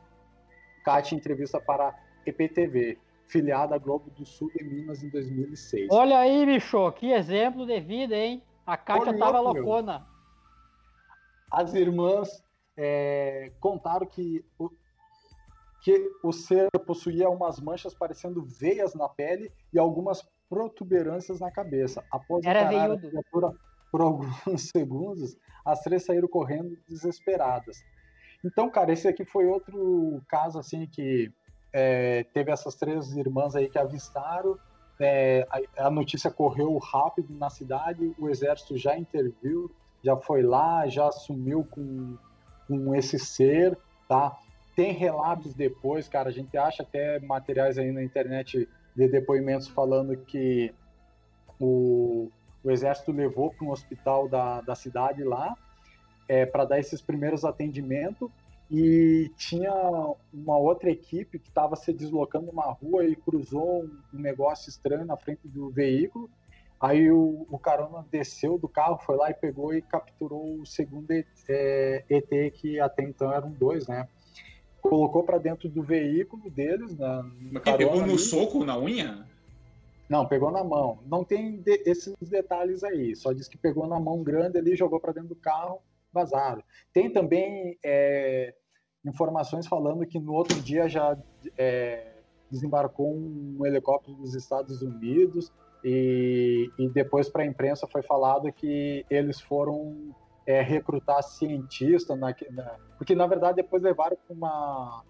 [0.83, 5.89] Kátia em entrevista para EPTV, filiada à Globo do Sul de Minas em 2006.
[5.91, 8.43] Olha aí, bicho, que exemplo de vida, hein?
[8.65, 10.05] A Kátia Olha, tava loucona.
[11.51, 12.43] As irmãs
[12.75, 14.69] é, contaram que o,
[15.81, 22.03] que o ser possuía umas manchas parecendo veias na pele e algumas protuberâncias na cabeça.
[22.11, 23.53] Após Era encarar a criatura
[23.93, 27.85] por alguns segundos, as três saíram correndo desesperadas.
[28.43, 31.31] Então, cara, esse aqui foi outro caso assim que
[31.71, 34.57] é, teve essas três irmãs aí que avistaram.
[34.99, 39.71] É, a, a, notícia correu rápido na cidade, o exército já interviu,
[40.03, 42.17] já foi lá, já assumiu com,
[42.67, 43.77] com esse ser,
[44.07, 44.35] tá?
[44.75, 50.17] Tem relatos depois, cara, a gente acha até materiais aí na internet de depoimentos falando
[50.17, 50.73] que
[51.59, 52.31] o,
[52.63, 55.55] o exército levou para um hospital da, da cidade lá
[56.27, 58.29] é, para dar esses primeiros atendimentos
[58.71, 59.71] e tinha
[60.33, 65.05] uma outra equipe que estava se deslocando numa rua e cruzou um, um, negócio estranho
[65.05, 66.29] na frente do veículo.
[66.79, 71.11] Aí o, o carona desceu do carro, foi lá e pegou e capturou o segundo
[71.11, 74.07] ET, é, ET que até então eram dois, né?
[74.81, 76.97] Colocou para dentro do veículo deles.
[76.97, 78.19] Na, Mas que pegou no ali.
[78.19, 79.25] soco, na unha?
[80.13, 80.99] Não, pegou na mão.
[81.07, 83.15] Não tem de, esses detalhes aí.
[83.15, 85.79] Só diz que pegou na mão grande ali, jogou para dentro do carro,
[86.13, 86.61] vazaram.
[86.93, 88.53] Tem também é,
[89.03, 91.17] informações falando que no outro dia já
[91.57, 92.13] é,
[92.51, 95.51] desembarcou um helicóptero dos Estados Unidos
[95.83, 102.35] e, e depois para a imprensa foi falado que eles foram é, recrutar cientistas, na,
[102.51, 105.03] na, porque na verdade depois levaram para uma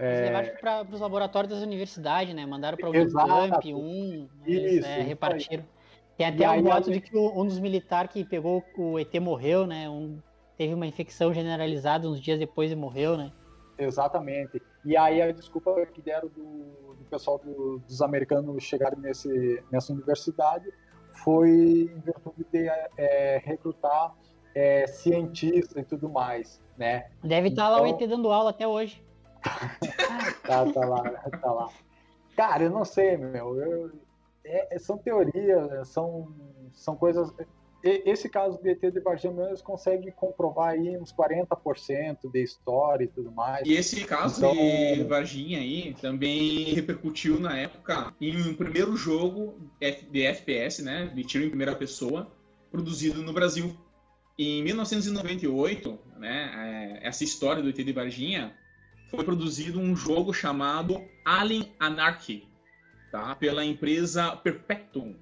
[0.00, 2.44] eles levaram para os laboratórios das universidades, né?
[2.46, 5.64] Mandaram para o Unicamp, um, eles, é, repartiram.
[6.16, 9.88] Tem até um boato de que um dos militares que pegou o ET morreu, né?
[9.88, 10.18] Um,
[10.56, 13.32] teve uma infecção generalizada uns dias depois e morreu, né?
[13.78, 14.60] Exatamente.
[14.84, 19.92] E aí a desculpa que deram do, do pessoal do, dos americanos chegarem nesse, nessa
[19.92, 20.68] universidade
[21.12, 24.14] foi em virtude de é, recrutar
[24.54, 27.06] é, cientistas e tudo mais, né?
[27.22, 29.00] Deve estar então, lá o então ET dando aula até hoje.
[30.46, 31.68] tá, tá lá, tá lá.
[32.36, 33.60] Cara, eu não sei, meu.
[33.60, 33.92] Eu,
[34.44, 36.32] é, são teorias, são,
[36.72, 37.32] são coisas.
[37.82, 43.08] Esse caso do ET de Varginha, eles conseguem comprovar aí uns 40% de história e
[43.08, 43.64] tudo mais.
[43.64, 49.54] E esse caso então, de Varginha aí também repercutiu na época em um primeiro jogo
[49.80, 52.32] de FPS, né, de tiro em primeira pessoa,
[52.70, 53.76] produzido no Brasil.
[54.36, 58.56] Em 1998, né, é, essa história do ET de Varginha
[59.10, 62.46] foi produzido um jogo chamado Alien Anarchy,
[63.10, 63.34] tá?
[63.34, 65.14] pela empresa Perpetuum,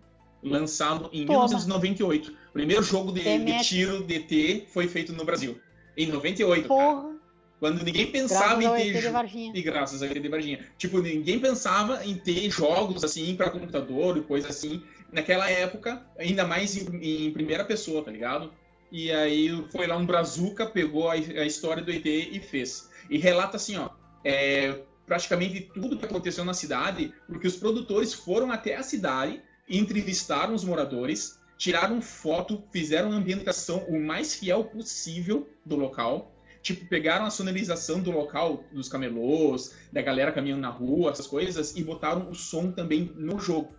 [0.43, 1.45] lançado em Toma.
[1.47, 2.31] 1998.
[2.31, 5.61] O primeiro jogo de, de tiro DT foi feito no Brasil,
[5.97, 7.03] em 98, Porra.
[7.03, 7.17] cara.
[7.59, 9.59] Quando ninguém pensava graças em ter.
[9.59, 10.67] E graças a de Varginha.
[10.77, 14.83] Tipo, ninguém pensava em ter jogos assim para computador e coisa assim.
[15.11, 18.53] Naquela época, ainda mais em, em, primeira pessoa, tá ligado?
[18.93, 23.19] E aí foi lá um Brazuca, pegou a, a história do ET e fez e
[23.19, 23.91] relata assim, ó,
[24.25, 30.55] é, praticamente tudo que aconteceu na cidade, porque os produtores foram até a cidade, entrevistaram
[30.55, 36.33] os moradores, tiraram foto, fizeram a ambientação o mais fiel possível do local.
[36.61, 41.77] Tipo, pegaram a sonorização do local, dos camelôs, da galera caminhando na rua, essas coisas,
[41.77, 43.73] e botaram o som também no jogo.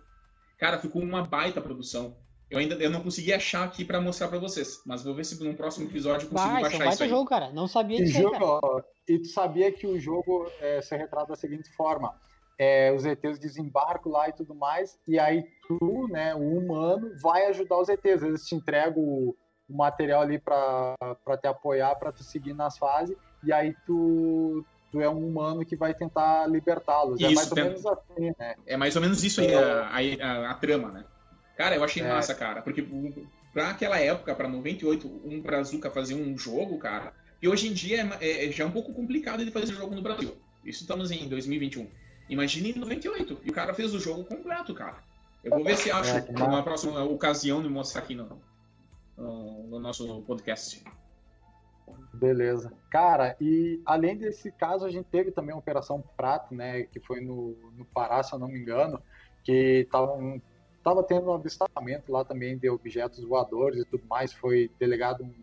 [0.56, 2.16] Cara, ficou uma baita produção.
[2.50, 5.42] Eu ainda eu não consegui achar aqui para mostrar para vocês, mas vou ver se
[5.42, 7.08] no próximo episódio eu consigo Vai, baixar isso aí.
[7.08, 7.52] jogo, cara.
[7.52, 11.28] Não sabia disso jogo, aí, ó, E tu sabia que o jogo é, se retrata
[11.28, 12.14] da seguinte forma:
[12.58, 17.46] é, os ETs desembarcam lá e tudo mais, e aí tu, né, o humano, vai
[17.46, 18.22] ajudar os ETs.
[18.22, 19.36] Eles te entregam o,
[19.68, 20.96] o material ali para
[21.38, 25.76] te apoiar, para tu seguir nas fases, e aí tu tu é um humano que
[25.76, 27.20] vai tentar libertá-los.
[27.20, 28.54] É mais ou menos assim, né?
[28.66, 29.90] É mais ou menos isso aí, a,
[30.26, 31.04] a, a, trama, né?
[31.58, 32.08] Cara, eu achei é.
[32.08, 32.86] massa, cara, porque
[33.52, 38.08] pra aquela época, pra 98, um Brazuca fazer um jogo, cara, e hoje em dia
[38.20, 40.36] é, é, já é um pouco complicado de fazer jogo no Brasil.
[40.64, 41.88] Isso estamos em 2021.
[42.28, 43.40] Imagine em 98.
[43.42, 44.98] E o cara fez o jogo completo, cara.
[45.42, 48.40] Eu vou ver se acho é, uma próxima ocasião de mostrar aqui no,
[49.16, 50.84] no, no nosso podcast.
[52.14, 52.72] Beleza.
[52.88, 57.20] Cara, e além desse caso, a gente teve também a Operação Prato, né, que foi
[57.20, 59.02] no, no Pará, se eu não me engano,
[59.42, 60.40] que estavam
[60.88, 65.34] tava tendo um avistamento lá também de objetos voadores e tudo mais, foi delegado um,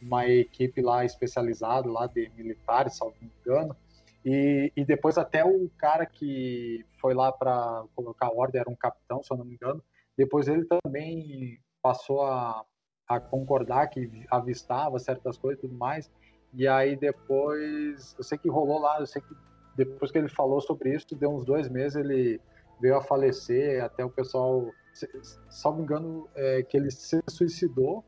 [0.00, 3.76] uma equipe lá especializada lá de militares, me engano,
[4.24, 9.22] e, e depois até o cara que foi lá para colocar ordem era um capitão,
[9.22, 9.82] se eu não me engano,
[10.16, 12.64] depois ele também passou a,
[13.06, 16.10] a concordar que avistava certas coisas e tudo mais,
[16.54, 19.34] e aí depois, eu sei que rolou lá, eu sei que
[19.76, 22.40] depois que ele falou sobre isso, deu uns dois meses, ele
[22.80, 28.04] veio a falecer, até o pessoal, se me engano, é, que ele se suicidou,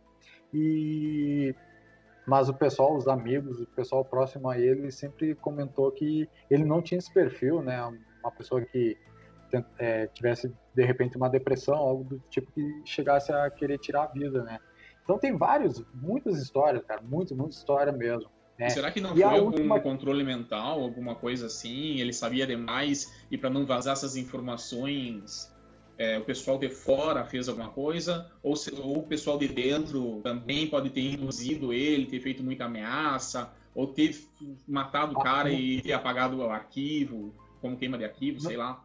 [0.53, 1.55] e
[2.27, 6.83] mas o pessoal, os amigos, o pessoal próximo a ele sempre comentou que ele não
[6.83, 7.81] tinha esse perfil, né?
[8.21, 8.99] Uma pessoa que
[9.79, 14.07] é, tivesse de repente uma depressão, algo do tipo que chegasse a querer tirar a
[14.09, 14.59] vida, né?
[15.05, 18.29] Então tem vários, muitas histórias, cara, muitas, muitas histórias mesmo.
[18.59, 18.71] Né?
[18.71, 19.81] Será que não e foi algum última...
[19.81, 22.01] controle mental, alguma coisa assim?
[22.01, 25.55] Ele sabia demais e para não vazar essas informações,
[25.99, 28.31] é, o pessoal de fora fez alguma coisa?
[28.43, 32.65] Ou, se, ou, o pessoal de dentro também pode ter induzido ele, ter feito muita
[32.65, 34.15] ameaça, ou ter
[34.67, 38.83] matado o cara e ter apagado o arquivo, como queima de arquivo, sei lá?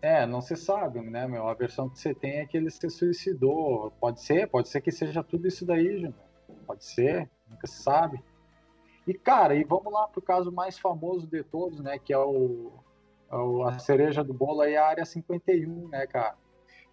[0.00, 1.46] É, não se sabe, né, meu?
[1.46, 3.92] A versão que você tem é que ele se suicidou.
[4.00, 6.14] Pode ser, pode ser que seja tudo isso daí, Júnior.
[6.66, 8.20] Pode ser, nunca se sabe.
[9.06, 11.98] E, cara, e vamos lá pro caso mais famoso de todos, né?
[11.98, 12.72] Que é o
[13.66, 16.36] a cereja do bolo aí, a área 51, né, cara?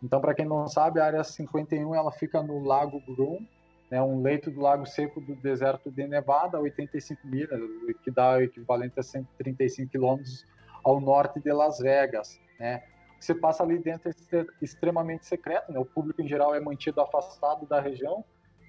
[0.01, 3.45] Então, para quem não sabe, a área 51 ela fica no Lago Groom,
[3.91, 7.59] né, um leito do lago seco do deserto de Nevada, 85 milhas,
[8.03, 10.45] que dá o equivalente a 135 quilômetros
[10.83, 12.83] ao norte de Las Vegas, né?
[13.19, 15.79] você passa ali dentro é extremamente secreto, né?
[15.79, 18.23] O público em geral é mantido afastado da região,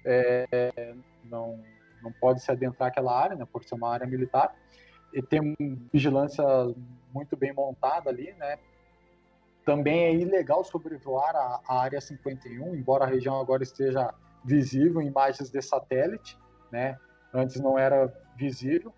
[0.05, 1.63] é, não,
[2.03, 3.47] não pode se adentrar aquela área, né?
[3.51, 4.53] Por ser uma área militar.
[5.13, 5.55] E tem
[5.91, 6.43] vigilância
[7.13, 8.57] muito bem montada ali, né?
[9.65, 15.07] Também é ilegal sobrevoar a, a área 51, embora a região agora esteja visível em
[15.07, 16.35] imagens de satélite,
[16.71, 16.97] né?
[17.33, 18.93] Antes não era visível.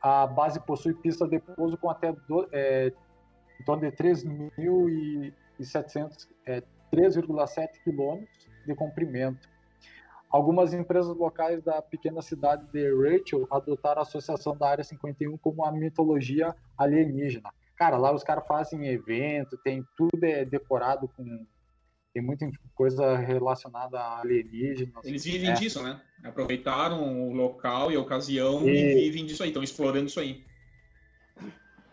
[0.00, 2.90] A base possui pista de pouso com até do, é,
[3.60, 9.48] em torno de 3.700, é, 3,7 quilômetros de comprimento.
[10.30, 15.62] Algumas empresas locais da pequena cidade de Rachel adotaram a associação da Área 51 como
[15.62, 17.50] uma mitologia alienígena.
[17.76, 21.46] Cara, lá os caras fazem evento, tem tudo é decorado com
[22.12, 25.04] tem muita coisa relacionada a alienígenas.
[25.04, 25.52] Eles vivem é.
[25.52, 26.00] disso, né?
[26.24, 30.42] Aproveitaram o local e a ocasião e, e vivem disso aí, estão explorando isso aí.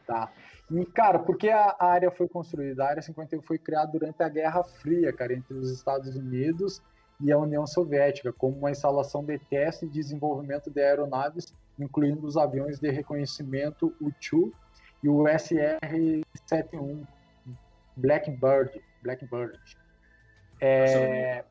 [0.07, 0.31] Tá.
[0.71, 2.85] E, cara, por que a área foi construída?
[2.85, 6.81] A Área 51 foi criada durante a Guerra Fria, cara, entre os Estados Unidos
[7.19, 12.37] e a União Soviética, como uma instalação de teste e desenvolvimento de aeronaves, incluindo os
[12.37, 14.51] aviões de reconhecimento U-2
[15.03, 17.05] e o SR-71
[17.95, 18.81] Blackbird.
[19.01, 19.59] Blackbird.
[20.59, 21.43] É...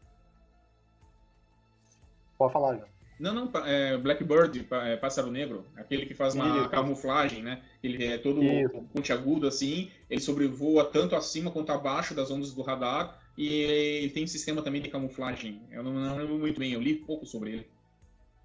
[2.39, 2.92] Pode falar, João.
[3.23, 6.69] Não, não, é Blackbird, é Pássaro Negro, aquele que faz uma Isso.
[6.71, 7.63] camuflagem, né?
[7.81, 8.83] Ele é todo Isso.
[8.93, 14.25] pontiagudo assim, ele sobrevoa tanto acima quanto abaixo das ondas do radar e ele tem
[14.25, 15.63] um sistema também de camuflagem.
[15.71, 17.67] Eu não, não lembro muito bem, eu li pouco sobre ele.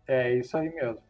[0.07, 1.01] É, isso aí mesmo.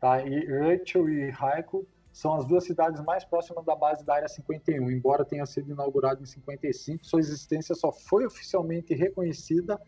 [0.00, 0.24] Tá?
[0.24, 4.88] E Rachel e Haiku são as duas cidades mais próximas da base da Área 51.
[4.88, 9.80] Embora tenha sido inaugurado em 55, sua existência só foi oficialmente reconhecida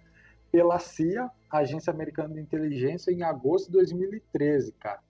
[0.51, 5.01] pela CIA, Agência Americana de Inteligência, em agosto de 2013, cara.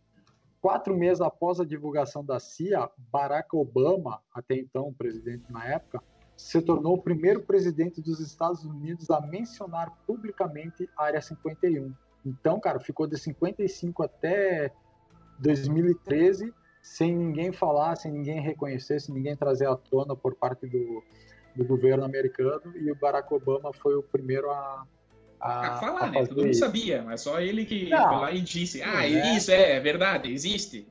[0.61, 6.03] Quatro meses após a divulgação da CIA, Barack Obama, até então presidente na época,
[6.37, 11.93] se tornou o primeiro presidente dos Estados Unidos a mencionar publicamente a Área 51.
[12.25, 14.73] Então, cara, ficou de 55 até
[15.39, 21.03] 2013 sem ninguém falar, sem ninguém reconhecer, sem ninguém trazer à tona por parte do,
[21.55, 22.77] do governo americano.
[22.77, 24.87] E o Barack Obama foi o primeiro a,
[25.41, 26.27] a, a falar, a né?
[26.27, 29.37] Todo mundo sabia, mas só ele que não, foi lá e disse: Ah, é.
[29.37, 30.89] isso é, é verdade, existe.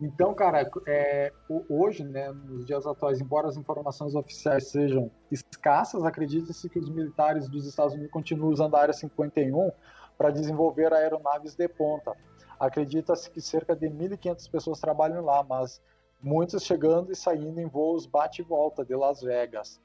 [0.00, 1.30] Então, cara, é,
[1.68, 7.46] hoje, né, nos dias atuais, embora as informações oficiais sejam escassas, acredita-se que os militares
[7.48, 9.70] dos Estados Unidos continuam usando a Área 51
[10.16, 12.16] para desenvolver aeronaves de ponta.
[12.58, 15.82] Acredita-se que cerca de 1.500 pessoas trabalham lá, mas
[16.22, 19.80] muitas chegando e saindo em voos bate e volta de Las Vegas.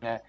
[0.00, 0.20] É.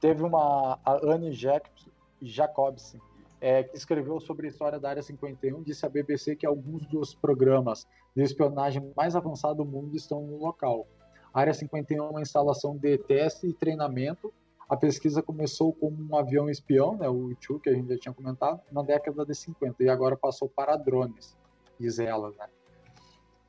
[0.00, 2.98] Teve uma a Anne Jacobson,
[3.40, 7.14] é, que escreveu sobre a história da Área 51, disse à BBC que alguns dos
[7.14, 10.86] programas de espionagem mais avançados do mundo estão no local.
[11.32, 14.32] A Área 51 é uma instalação de teste e treinamento,
[14.68, 18.14] a pesquisa começou como um avião espião, né, o U-2, que a gente já tinha
[18.14, 21.36] comentado, na década de 50, e agora passou para drones,
[21.78, 22.30] diz ela.
[22.30, 22.46] Né?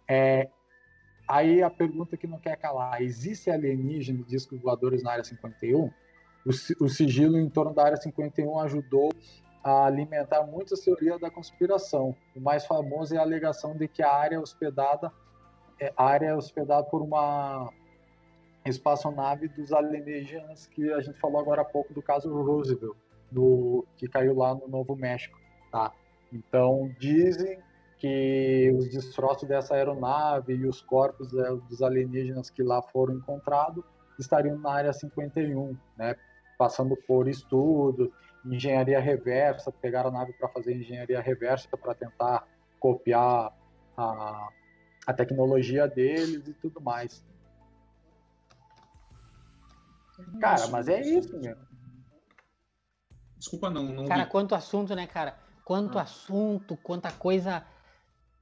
[0.08, 0.49] É,
[1.27, 5.89] aí a pergunta que não quer calar, existe alienígena e discos voadores na Área 51?
[6.45, 9.10] O, sigilo em torno da Área 51 ajudou
[9.63, 12.15] a alimentar muitas teorias da conspiração.
[12.36, 15.12] O mais famoso é a alegação de que a área é hospedada,
[15.79, 17.73] é, área é hospedada por uma
[18.63, 22.95] espaçonave dos alienígenas que a gente falou agora há pouco do caso Roosevelt,
[23.31, 25.39] do, que caiu lá no Novo México,
[25.71, 25.91] tá?
[26.31, 27.60] Então dizem
[27.97, 33.84] que os destroços dessa aeronave e os corpos é, dos alienígenas que lá foram encontrados
[34.19, 36.15] estariam na área 51, né?
[36.57, 38.09] Passando por estudos,
[38.45, 42.47] engenharia reversa, pegaram a nave para fazer engenharia reversa para tentar
[42.79, 43.53] copiar
[43.97, 44.49] a,
[45.07, 47.25] a tecnologia deles e tudo mais.
[50.39, 51.65] Cara, mas é isso mesmo.
[53.37, 53.83] Desculpa, não.
[53.83, 54.29] não cara, vi.
[54.29, 55.37] quanto assunto, né, cara?
[55.63, 56.03] Quanto ah.
[56.03, 57.65] assunto, quanta coisa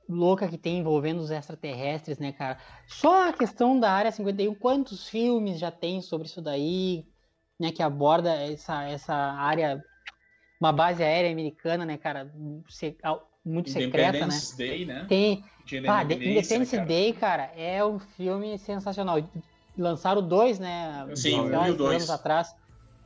[0.07, 2.59] louca que tem envolvendo os extraterrestres, né, cara?
[2.87, 7.07] Só a questão da Área 51, quantos filmes já tem sobre isso daí,
[7.63, 9.81] né, que aborda essa, essa área,
[10.59, 12.29] uma base aérea americana, né, cara,
[13.45, 14.37] muito secreta, né?
[14.57, 15.05] Day, né?
[15.07, 15.45] Tem,
[15.87, 19.17] ah, Independence né, Day, cara, é um filme sensacional
[19.77, 21.07] lançaram dois, né?
[21.15, 21.95] Sim, o dois.
[21.95, 22.53] anos atrás.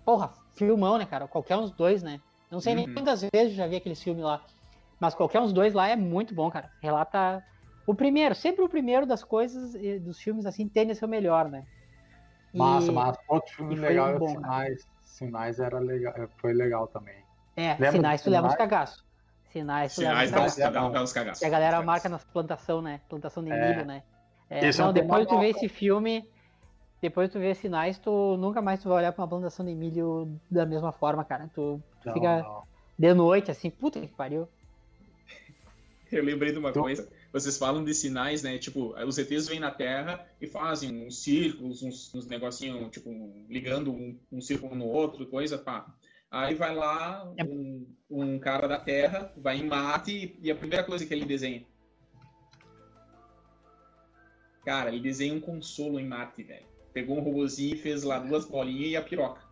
[0.04, 1.28] Porra, filmão, né, cara?
[1.28, 2.20] Qualquer uns dois, né?
[2.50, 2.80] Não sei uhum.
[2.80, 4.44] nem quantas vezes já vi aqueles filmes lá.
[5.00, 6.72] Mas qualquer uns dois lá é muito bom, cara.
[6.82, 7.44] Relata
[7.86, 11.48] o primeiro, sempre o primeiro das coisas, dos filmes assim, tende a ser o melhor,
[11.48, 11.64] né?
[12.58, 12.60] E...
[12.60, 13.20] Massa, massa.
[13.28, 14.88] Outro filme legal é bom, Sinais.
[15.04, 17.24] Sinais era legal, é, foi legal também.
[17.56, 19.06] É, Lembra Sinais tu leva uns cagaços.
[19.50, 21.42] Sinais tu Sinais leva uns cagaços.
[21.42, 23.00] E a galera marca nas plantação, né?
[23.08, 23.70] Plantação de é.
[23.70, 24.04] milho, né?
[24.50, 26.28] É, não, depois tu vê esse filme,
[27.02, 30.32] depois tu vê sinais, tu nunca mais tu vai olhar pra uma plantação de milho
[30.50, 31.50] da mesma forma, cara.
[31.54, 32.64] Tu, tu não, fica não.
[32.98, 34.48] de noite, assim, puta que pariu.
[36.12, 36.80] Eu lembrei de uma tu...
[36.80, 37.08] coisa.
[37.40, 38.58] Vocês falam de sinais, né?
[38.58, 43.10] Tipo, os ETs vêm na Terra e fazem uns círculos, uns, uns negocinhos, tipo,
[43.50, 45.94] ligando um, um círculo no outro, coisa, pá.
[46.30, 47.44] Aí vai lá é.
[47.44, 51.66] um, um cara da Terra, vai em Marte e a primeira coisa que ele desenha.
[54.66, 58.46] Cara, ele desenha um consolo em Marte, velho pegou um robôzinho e fez lá duas
[58.46, 59.47] bolinhas e a piroca.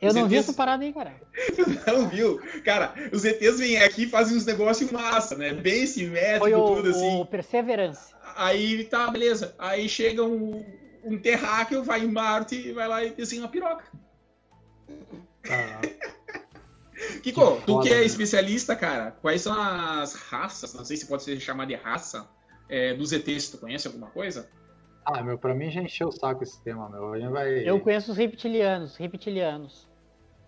[0.00, 0.30] Eu não ETs...
[0.30, 1.14] vi essa parada aí, cara.
[1.86, 2.40] não viu?
[2.64, 5.54] Cara, os ETs vêm aqui e fazem uns negócios massa, né?
[5.54, 7.20] Bem simétrico, Foi o, tudo assim.
[7.20, 8.14] O Perseverance.
[8.36, 9.54] Aí tá, beleza.
[9.58, 10.64] Aí chega um,
[11.02, 13.84] um terráqueo, vai em Marte e vai lá e desenha uma piroca.
[15.48, 15.80] Ah.
[17.22, 18.04] Kiko, que tu que é né?
[18.04, 22.26] especialista, cara, quais são as raças, não sei se pode ser chamada de raça,
[22.68, 24.48] é, dos ETs, tu conhece alguma coisa?
[25.08, 27.12] Ah, meu, pra mim já encheu o saco esse tema, meu.
[27.12, 27.58] A gente vai...
[27.60, 29.88] Eu conheço os reptilianos, reptilianos.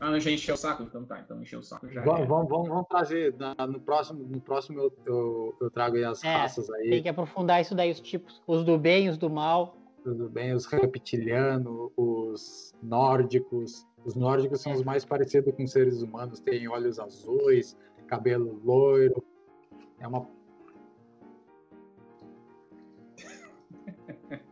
[0.00, 0.82] Ah, já encheu o saco?
[0.82, 2.02] Então tá, então encheu o saco já.
[2.02, 2.26] Vamos, é.
[2.26, 3.34] vamos, vamos, vamos, trazer.
[3.68, 6.90] no próximo, no próximo eu, eu, eu trago aí as é, raças aí.
[6.90, 8.42] Tem que aprofundar isso daí, os tipos.
[8.48, 9.76] Os do bem, os do mal.
[10.04, 13.86] Os do bem, os reptilianos, os nórdicos.
[14.04, 14.74] Os nórdicos são é.
[14.74, 17.76] os mais parecidos com seres humanos, têm olhos azuis,
[18.08, 19.22] cabelo loiro.
[20.00, 20.26] É uma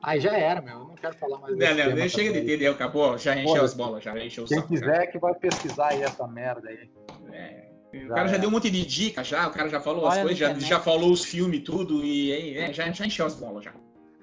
[0.03, 0.79] Aí já era, meu.
[0.79, 3.19] Eu não quero falar mais Não, não, não chega de entender, acabou.
[3.19, 5.07] Já encheu Pô, as bolas, já encheu o Quem saco, quiser cara.
[5.07, 6.91] que vai pesquisar aí essa merda aí.
[7.33, 7.67] É.
[8.05, 10.21] O cara já deu um monte de dica já, o cara já falou Olha as
[10.21, 13.73] coisas, já, já falou os filmes tudo e é, já, já encheu as bolas já.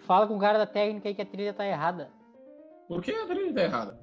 [0.06, 2.12] Fala com o cara da técnica aí que a trilha tá errada.
[2.88, 4.00] Por que a trilha tá errada?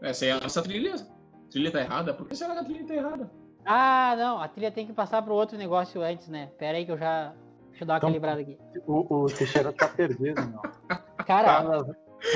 [0.00, 0.94] Essa é a nossa trilha.
[0.94, 2.14] A trilha tá errada?
[2.14, 3.30] Por que será que a trilha tá errada?
[3.64, 6.50] Ah, não, a trilha tem que passar pro outro negócio antes, né?
[6.58, 7.34] Pera aí que eu já
[7.72, 8.58] Deixa eu dar uma então, calibrada aqui.
[8.86, 10.60] O, o Teixeira tá perdido, meu.
[11.26, 11.62] Cara, tá,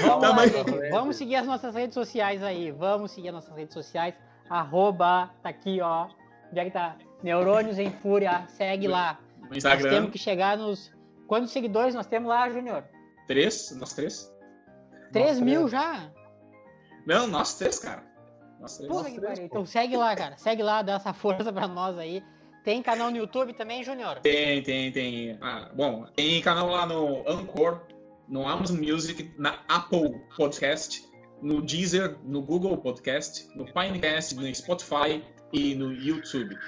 [0.03, 0.53] vamos, tá, mas...
[0.90, 2.70] vamos seguir as nossas redes sociais aí.
[2.70, 4.14] Vamos seguir as nossas redes sociais.
[4.49, 6.09] Arroba, tá aqui, ó.
[6.51, 6.96] Onde é que tá?
[7.22, 8.46] Neurônios em Fúria.
[8.49, 9.18] Segue lá.
[9.49, 9.85] No Instagram.
[9.85, 10.90] Nós temos que chegar nos.
[11.27, 12.85] Quantos seguidores nós temos lá, Júnior?
[13.27, 13.77] Três?
[13.79, 14.33] Nós três?
[15.12, 15.72] Três nós mil três.
[15.72, 16.11] já?
[17.07, 18.03] Não, nós três, cara.
[18.59, 18.90] Nós três.
[18.90, 20.38] Porra, nós três, então segue lá, cara.
[20.38, 22.25] Segue lá, dá essa força pra nós aí.
[22.66, 24.18] Tem canal no YouTube também, Júnior?
[24.18, 25.38] Tem, tem, tem.
[25.40, 27.80] Ah, bom, tem canal lá no Anchor,
[28.28, 31.09] no Amazon Music, na Apple Podcast,
[31.40, 36.59] no Deezer, no Google Podcast, no Pinecast, no Spotify e no YouTube.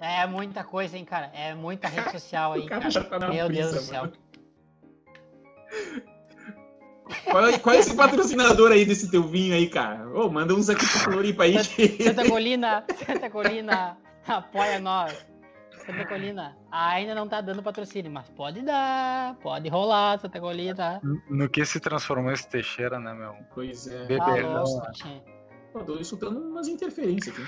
[0.00, 1.32] É muita coisa, hein, cara?
[1.34, 2.64] É muita rede social aí.
[2.66, 3.18] cara, cara.
[3.18, 4.02] Tá Meu Deus do céu.
[4.02, 4.12] Mano.
[7.30, 10.08] Qual, é, qual, é esse patrocinador aí desse teu vinho aí, cara?
[10.10, 11.56] Ô, oh, manda uns aqui pro Floripa aí.
[12.02, 13.96] Santa Colina, Santa Colina,
[14.26, 15.26] apoia nós.
[15.84, 16.56] Santa Colina.
[16.70, 21.00] Ainda não tá dando patrocínio, mas pode dar, pode rolar, Santa Colina.
[21.28, 23.34] No que se transformou esse Teixeira, né, meu?
[23.54, 24.04] Pois é.
[24.06, 24.64] Beberão.
[25.72, 27.46] Pô, tô escutando umas interferências aqui.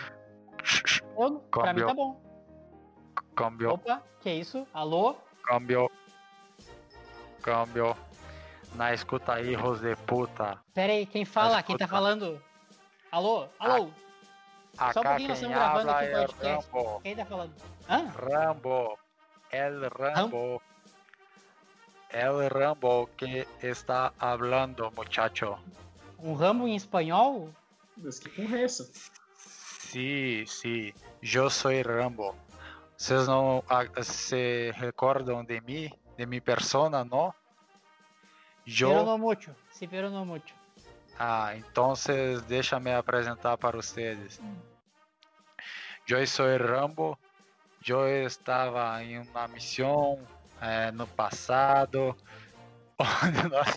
[1.17, 2.21] Eu, pra mim tá bom.
[3.37, 3.71] Câmbio.
[3.71, 4.67] Opa, que isso?
[4.73, 5.17] Alô?
[5.45, 5.91] Câmbio.
[7.43, 7.95] Câmbio.
[8.75, 10.59] Na escuta aí, de puta.
[10.75, 11.63] Pera aí, quem fala?
[11.63, 12.43] Quem tá falando?
[13.11, 13.47] Alô?
[13.59, 13.91] Alô?
[14.77, 16.71] A, Só um pouquinho, nós estamos gravando aqui o podcast.
[16.73, 17.01] Rambo.
[17.03, 17.55] Quem tá falando?
[17.89, 17.99] Hã?
[18.09, 18.99] Rambo.
[19.53, 20.63] El Rambo.
[22.11, 25.57] El Rambo que está hablando, muchacho.
[26.19, 27.51] Um Rambo em espanhol?
[27.97, 28.67] Mas que com é?
[28.67, 30.93] Sim, sim.
[31.23, 32.35] Eu sou Rambo.
[32.97, 33.63] Vocês não
[34.03, 37.33] se recordam de mim, de minha persona, não?
[38.67, 38.89] Eu...
[38.89, 40.55] Pero no mucho, sí, pero no mucho.
[41.19, 41.95] Ah, então
[42.49, 44.41] deixa-me apresentar para vocês.
[46.09, 47.19] Eu sou Rambo.
[47.87, 50.19] Eu estava em uma missão
[50.61, 52.17] é, no passado,
[52.99, 53.77] onde nós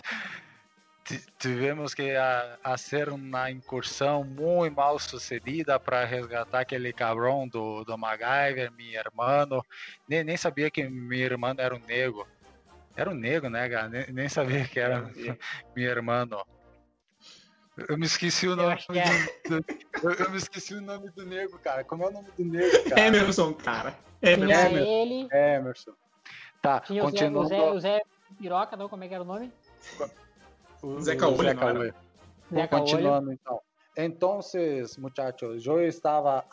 [1.38, 7.96] tivemos que a, fazer uma incursão muito mal sucedida para resgatar aquele cabrão do, do
[7.96, 9.62] MacGyver, meu irmão.
[10.08, 12.26] Nem, nem sabia que meu irmão era um negro.
[12.98, 13.88] Era um negro, né, cara?
[13.88, 15.08] Nem, nem sabia que era
[15.76, 16.26] meu irmão.
[17.88, 19.48] Eu me esqueci o nome é.
[19.48, 19.64] do,
[20.02, 21.84] eu, eu, me esqueci o nome do negro, cara.
[21.84, 23.00] Como é o nome do negro, cara?
[23.00, 23.94] Emerson, cara.
[24.20, 24.68] Emerson.
[24.68, 25.28] Tinha ele.
[25.30, 25.92] Emerson.
[26.60, 27.38] Tá, Tinha continuando.
[27.38, 28.00] O Zé, o Zé
[28.36, 28.88] Piroca, não?
[28.88, 29.52] Como é que era o nome?
[30.82, 31.94] O Zé Caolho, Zé Caolho.
[32.52, 33.60] Zé Continuando, então.
[33.96, 34.40] Então,
[34.98, 36.44] muchachos, eu estava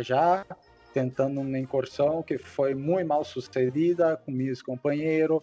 [0.00, 0.46] já
[0.94, 5.42] tentando uma incursão que foi muito mal sucedida com meus companheiros,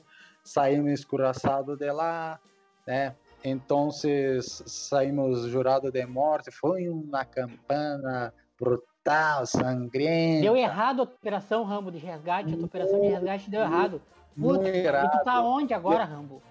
[0.50, 2.40] saímos escuraçados de lá,
[2.86, 3.16] né?
[3.44, 6.52] Então saímos jurado de morte.
[6.52, 10.42] Foi uma campana brutal, sangrenta.
[10.42, 12.54] Deu errado a operação Rambo de resgate.
[12.54, 14.02] A operação de resgate deu errado.
[14.38, 16.42] Puta, e tu tá onde agora, Rambo?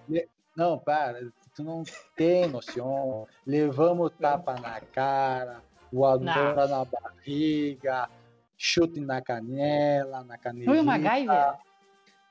[0.55, 1.19] Não, para,
[1.55, 1.83] tu não
[2.15, 3.27] tem noção.
[3.45, 8.09] Levamos tapa na cara, voadora na barriga,
[8.57, 10.65] chute na canela, na canela.
[10.65, 11.68] Foi uma MacGyver?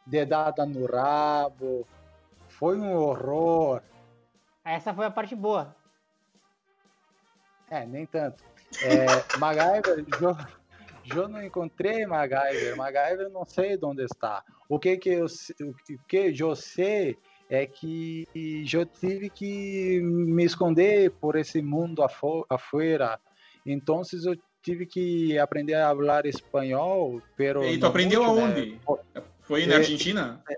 [0.08, 1.86] Dedada no rabo.
[2.48, 3.82] Foi um horror.
[4.64, 5.74] Essa foi a parte boa.
[7.70, 8.42] É, nem tanto.
[8.82, 9.06] É,
[9.38, 10.04] MacGyver,
[11.28, 12.76] não encontrei MacGyver.
[12.76, 14.42] MacGyver não sei de onde está.
[14.68, 17.16] O que que eu, o que eu sei
[17.50, 18.26] é que
[18.70, 22.04] eu tive que me esconder por esse mundo
[22.48, 23.18] afuera.
[23.64, 27.22] Então eu tive que aprender a falar espanhol.
[27.36, 28.80] Pero e tu aprendeu muito, aonde?
[29.14, 29.22] Né?
[29.48, 30.42] Foi na é, Argentina?
[30.50, 30.56] É,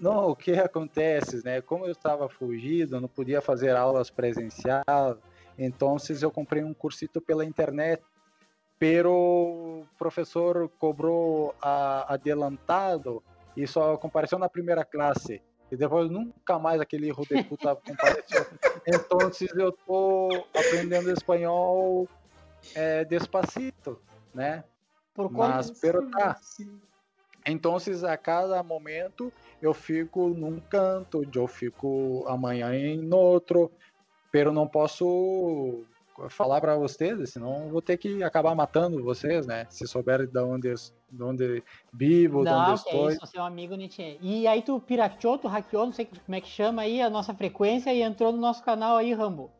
[0.00, 1.60] não, o que acontece, né?
[1.60, 4.84] Como eu estava fugido, não podia fazer aulas presenciais,
[5.58, 8.02] então eu comprei um cursito pela internet,
[8.78, 13.22] pero o professor cobrou a, adelantado
[13.54, 15.42] e só compareceu na primeira classe.
[15.70, 18.46] E depois nunca mais aquele erro de puta compareceu.
[18.86, 22.08] Então eu tô aprendendo espanhol
[22.74, 24.00] é, despacito,
[24.32, 24.64] né?
[25.12, 26.34] Por Mas, pero tá.
[27.46, 33.70] Então, a cada momento eu fico num canto, eu fico amanhã em outro,
[34.32, 35.84] pero não posso
[36.28, 39.66] falar para vocês, senão vou ter que acabar matando vocês, né?
[39.68, 40.74] Se souberem de onde,
[41.10, 43.10] de onde vivo, não, de onde estou.
[43.10, 44.18] É isso, seu amigo Nietzsche.
[44.20, 47.34] E aí tu pirateou, tu hackeou, não sei como é que chama aí, a nossa
[47.34, 49.50] frequência e entrou no nosso canal aí, Rambo.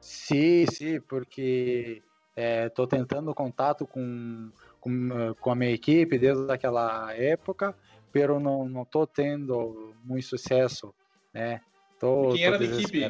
[0.00, 2.02] Sim, sim, porque
[2.36, 4.50] estou é, tentando contato com
[4.80, 7.74] com, eh, com a minha equipe desde aquela época,
[8.12, 10.94] pero não não tô tendo muito sucesso,
[11.32, 11.60] né?
[11.98, 13.06] Tô, quem era da equipe?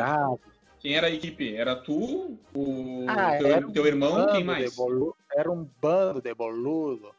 [0.81, 1.55] Quem era a equipe?
[1.55, 4.77] Era tu, o ah, teu, um teu irmão, quem mais?
[4.77, 7.13] Boludo, era um bando de boludo,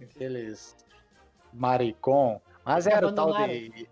[0.00, 0.74] aqueles
[1.52, 3.88] maricom, mas era o tal de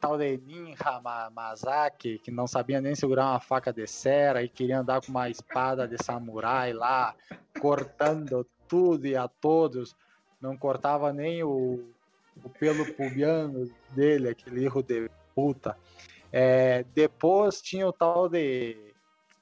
[0.00, 1.00] tal de Ninja
[1.32, 5.28] Masaki, que não sabia nem segurar uma faca de cera e queria andar com uma
[5.28, 7.14] espada de samurai lá,
[7.60, 9.96] cortando tudo e a todos,
[10.40, 11.84] não cortava nem o,
[12.44, 15.76] o pelo pubiano dele, aquele erro de puta.
[16.32, 18.76] É, depois tinha o tal de.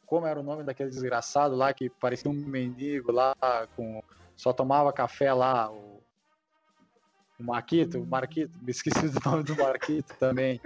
[0.06, 3.34] Como era o nome daquele desgraçado lá que parecia um mendigo lá,
[3.74, 4.00] com
[4.36, 6.00] só tomava café lá, o,
[7.40, 10.60] o Marquito, o Marquito, me esqueci do nome do Marquito também.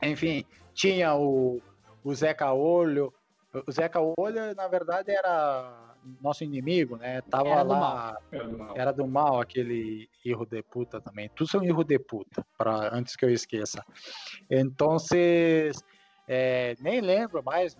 [0.00, 1.60] Enfim, tinha o,
[2.02, 3.12] o Zeca Olho.
[3.66, 7.20] O Zeca Olho, na verdade, era nosso inimigo, né?
[7.22, 8.76] Tava era lá, do era, do mal.
[8.76, 11.30] era do mal aquele erro de puta também.
[11.34, 13.84] Tudo são erro de puta, para antes que eu esqueça.
[14.50, 14.96] Então,
[16.26, 17.76] é, nem lembro mais,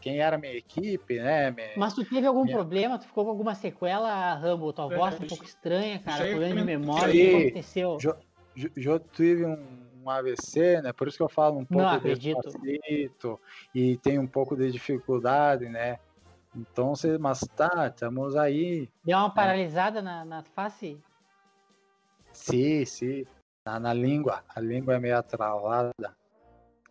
[0.00, 1.50] quem era minha equipe, né?
[1.50, 2.56] Minha, Mas tu teve algum minha...
[2.56, 2.98] problema?
[2.98, 4.72] Tu ficou com alguma sequela, Rambo?
[4.72, 7.98] Tua voz tá um pouco estranha, cara, problema de memória, o que aconteceu?
[8.76, 10.92] Eu tive um, um, AVC, né?
[10.92, 13.40] Por isso que eu falo um pouco Não, acredito.
[13.74, 15.98] e tem um pouco de dificuldade, né?
[16.54, 18.88] Então, mas tá, estamos aí.
[19.04, 19.34] Deu uma né?
[19.34, 20.98] paralisada na, na face?
[22.32, 23.24] Sim, sim.
[23.64, 24.42] Na, na língua.
[24.48, 26.16] A língua é meio travada.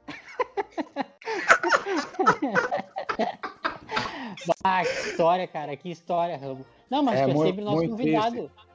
[4.64, 5.76] ah, que história, cara.
[5.76, 6.66] Que história, Rambo.
[6.89, 8.36] Não, mas é, tu é sempre nosso convidado.
[8.36, 8.68] Triste.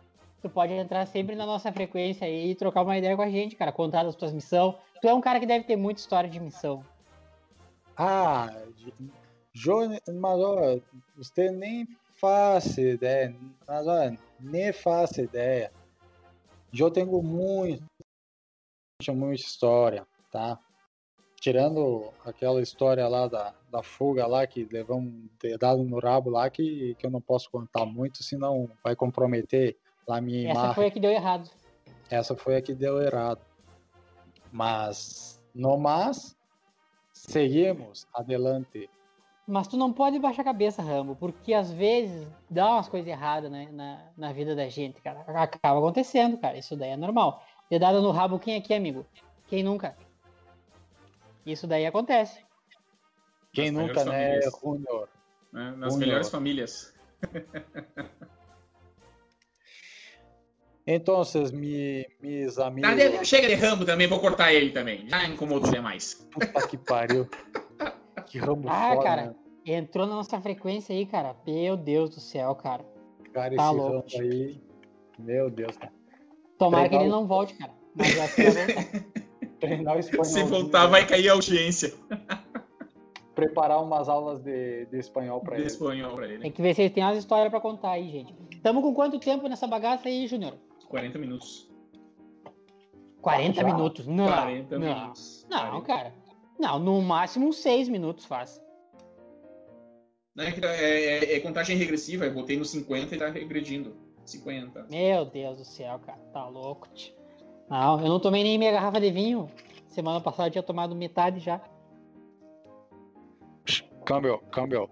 [0.44, 3.72] Tu pode entrar sempre na nossa frequência e trocar uma ideia com a gente, cara.
[3.72, 4.74] Contar das tuas missões.
[5.00, 6.84] Tu é um cara que deve ter muita história de missão.
[7.96, 8.50] Ah,
[9.54, 10.78] Jô, mas ó,
[11.16, 13.34] você nem faz ideia.
[13.66, 15.72] Mas nem faço ideia.
[16.78, 17.82] Eu tenho muito,
[19.14, 20.58] muita história, tá?
[21.40, 26.50] Tirando aquela história lá da, da fuga lá, que levamos um dedado no rabo lá,
[26.50, 30.74] que, que eu não posso contar muito, senão vai comprometer lá Essa imagem.
[30.74, 31.50] foi a que deu errado.
[32.10, 33.40] Essa foi a que deu errado.
[34.52, 36.36] Mas, no mais,
[37.12, 38.88] seguimos adelante.
[39.46, 43.50] Mas tu não pode baixar a cabeça, Rambo, porque às vezes dá umas coisas erradas
[43.50, 45.20] né, na, na vida da gente, cara.
[45.20, 46.56] Acaba acontecendo, cara.
[46.56, 47.42] Isso daí é normal.
[47.68, 49.04] Dedada no rabo, quem aqui, amigo?
[49.48, 49.96] Quem nunca?
[51.44, 52.44] Isso daí acontece.
[53.52, 55.08] Quem Nas nunca, né, Júnior?
[55.52, 55.70] Né?
[55.76, 55.98] Nas Junior.
[55.98, 56.94] melhores famílias.
[60.86, 61.22] Então,
[61.54, 62.90] me, meus amigos.
[62.90, 65.08] Ah, chega de Rambo também, vou cortar ele também.
[65.08, 66.14] Já incomodo os demais.
[66.30, 67.28] Puta que pariu.
[68.26, 69.34] Que Rambo ah, foda, cara, né?
[69.66, 71.36] entrou na nossa frequência aí, cara.
[71.46, 72.84] Meu Deus do céu, cara.
[73.32, 73.92] Cara, tá esse louco.
[73.92, 74.60] Rambo aí.
[75.18, 75.92] Meu Deus, cara.
[76.58, 77.72] Tomara Treinar que ele não volte, cara.
[77.94, 79.04] Mas acho que vai voltar.
[79.60, 80.24] Treinar o espanhol.
[80.24, 81.92] Se voltar, vai cair a audiência.
[83.34, 85.66] Preparar umas aulas de, de espanhol pra de ele.
[85.68, 86.38] espanhol pra ele.
[86.38, 88.34] Tem que ver se ele tem umas histórias pra contar aí, gente.
[88.62, 90.54] Tamo com quanto tempo nessa bagaça aí, Júnior?
[90.94, 91.68] 40 minutos.
[93.20, 93.64] 40 Já?
[93.64, 94.06] minutos?
[94.06, 94.26] Não.
[94.26, 94.94] 40 não.
[94.94, 95.46] minutos.
[95.50, 95.86] Não, 40.
[95.86, 96.14] cara.
[96.56, 98.62] Não, no máximo 6 minutos faz.
[100.38, 103.96] É, é, é, é, contagem regressiva, eu botei no 50 e tá regredindo.
[104.24, 104.86] 50.
[104.88, 107.12] Meu Deus do céu, cara, tá louco, tio.
[107.68, 109.50] Não, eu não tomei nem minha garrafa de vinho.
[109.88, 111.60] Semana passada eu tinha tomado metade já.
[114.06, 114.88] Câmbio, câmbio.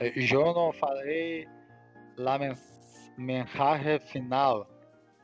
[0.00, 1.48] Eu não falei
[2.16, 2.38] la
[3.18, 4.79] mensagem final.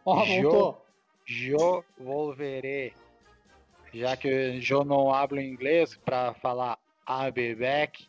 [0.06, 0.78] Ó, oh, eu,
[1.28, 2.94] eu volverei.
[3.92, 4.28] Já que
[4.70, 6.78] eu não hablo inglês para falar
[7.08, 8.08] I'll be back,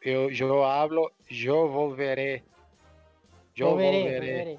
[0.00, 2.44] eu, eu hablo, eu volverei.
[3.56, 4.04] Eu volverei.
[4.04, 4.58] volverei.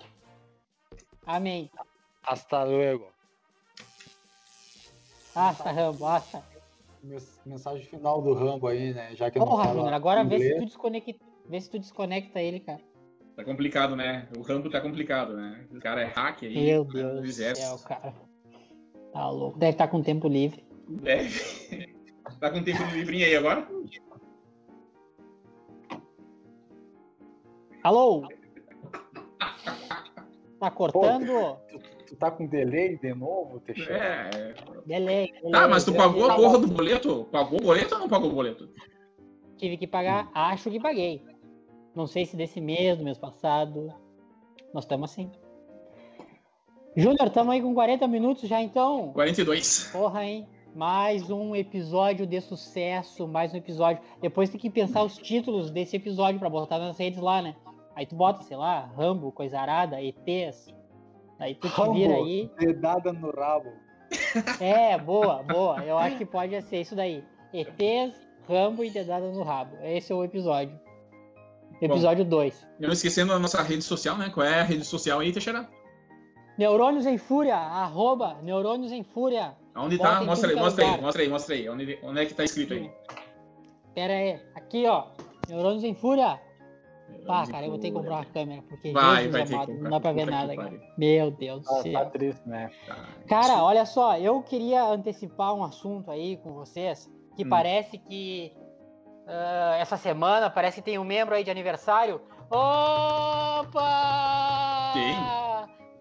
[1.25, 1.71] Amém.
[2.21, 3.07] Hasta luego.
[5.33, 6.43] Hasta, Rambo, hasta.
[7.45, 9.15] Mensagem final do Rambo aí, né?
[9.15, 12.41] Já que eu Porra, não Júnior, agora vê se, tu desconecta, vê se tu desconecta
[12.41, 12.90] ele, cara.
[13.41, 14.27] Tá complicado, né?
[14.37, 15.65] O Rambo tá complicado, né?
[15.71, 16.53] O cara é hack aí.
[16.53, 18.13] Meu Deus do céu, cara.
[19.11, 19.57] Tá louco.
[19.57, 20.63] Deve estar tá com tempo livre.
[20.87, 21.89] Deve.
[22.39, 23.67] tá com tempo livre aí agora?
[27.83, 28.27] Alô?
[30.59, 31.25] Tá cortando?
[31.25, 31.79] Pô, tu,
[32.09, 33.97] tu, tá com delay de novo, Teixeira?
[33.97, 34.53] É.
[34.85, 35.51] Delay, delay.
[35.51, 37.27] Tá, mas tu pagou a porra do boleto?
[37.31, 38.69] Pagou o boleto ou não pagou o boleto?
[39.57, 41.30] Tive que pagar, acho que paguei.
[41.95, 43.93] Não sei se desse mês, do mês passado.
[44.73, 45.29] Nós estamos assim.
[46.95, 49.11] Júnior, estamos aí com 40 minutos já então?
[49.13, 49.89] 42.
[49.91, 50.47] Porra, hein?
[50.73, 54.01] Mais um episódio de sucesso, mais um episódio.
[54.21, 57.55] Depois tem que pensar os títulos desse episódio para botar nas redes lá, né?
[57.93, 60.73] Aí tu bota, sei lá, Rambo, Coisa Arada, ETs.
[61.39, 62.49] Aí tu te vira aí.
[62.57, 63.69] Dedada no rabo.
[64.61, 65.83] É, boa, boa.
[65.83, 67.23] Eu acho que pode ser isso daí.
[67.53, 68.15] ETs,
[68.47, 69.75] Rambo e Dedada no rabo.
[69.81, 70.77] Esse é o episódio.
[71.81, 72.67] Episódio 2.
[72.79, 74.29] Não esquecendo a nossa rede social, né?
[74.29, 75.67] Qual é a rede social aí, Teixeira?
[76.57, 79.55] Neurônios em Fúria, arroba Neurônios em Fúria.
[79.75, 80.23] Onde tá?
[80.23, 81.69] Mostra aí, mostra aí, mostra aí, mostra aí.
[81.69, 82.91] Onde, onde é que tá escrito aí?
[83.95, 84.39] Pera aí.
[84.53, 85.07] Aqui, ó.
[85.49, 86.39] Neurônios em Fúria.
[87.25, 89.89] Pá, cara, eu vou ter que comprar uma câmera, porque vai, Jesus vai amado, não
[89.91, 90.53] dá pra ver nada,
[90.97, 91.93] Meu Deus do ah, céu.
[91.93, 92.71] Tá triste, né?
[92.87, 97.49] Tá, cara, olha só, eu queria antecipar um assunto aí com vocês, que hum.
[97.49, 98.53] parece que
[99.27, 102.21] uh, essa semana parece que tem um membro aí de aniversário.
[102.49, 103.81] Opa!
[104.93, 105.15] Tem?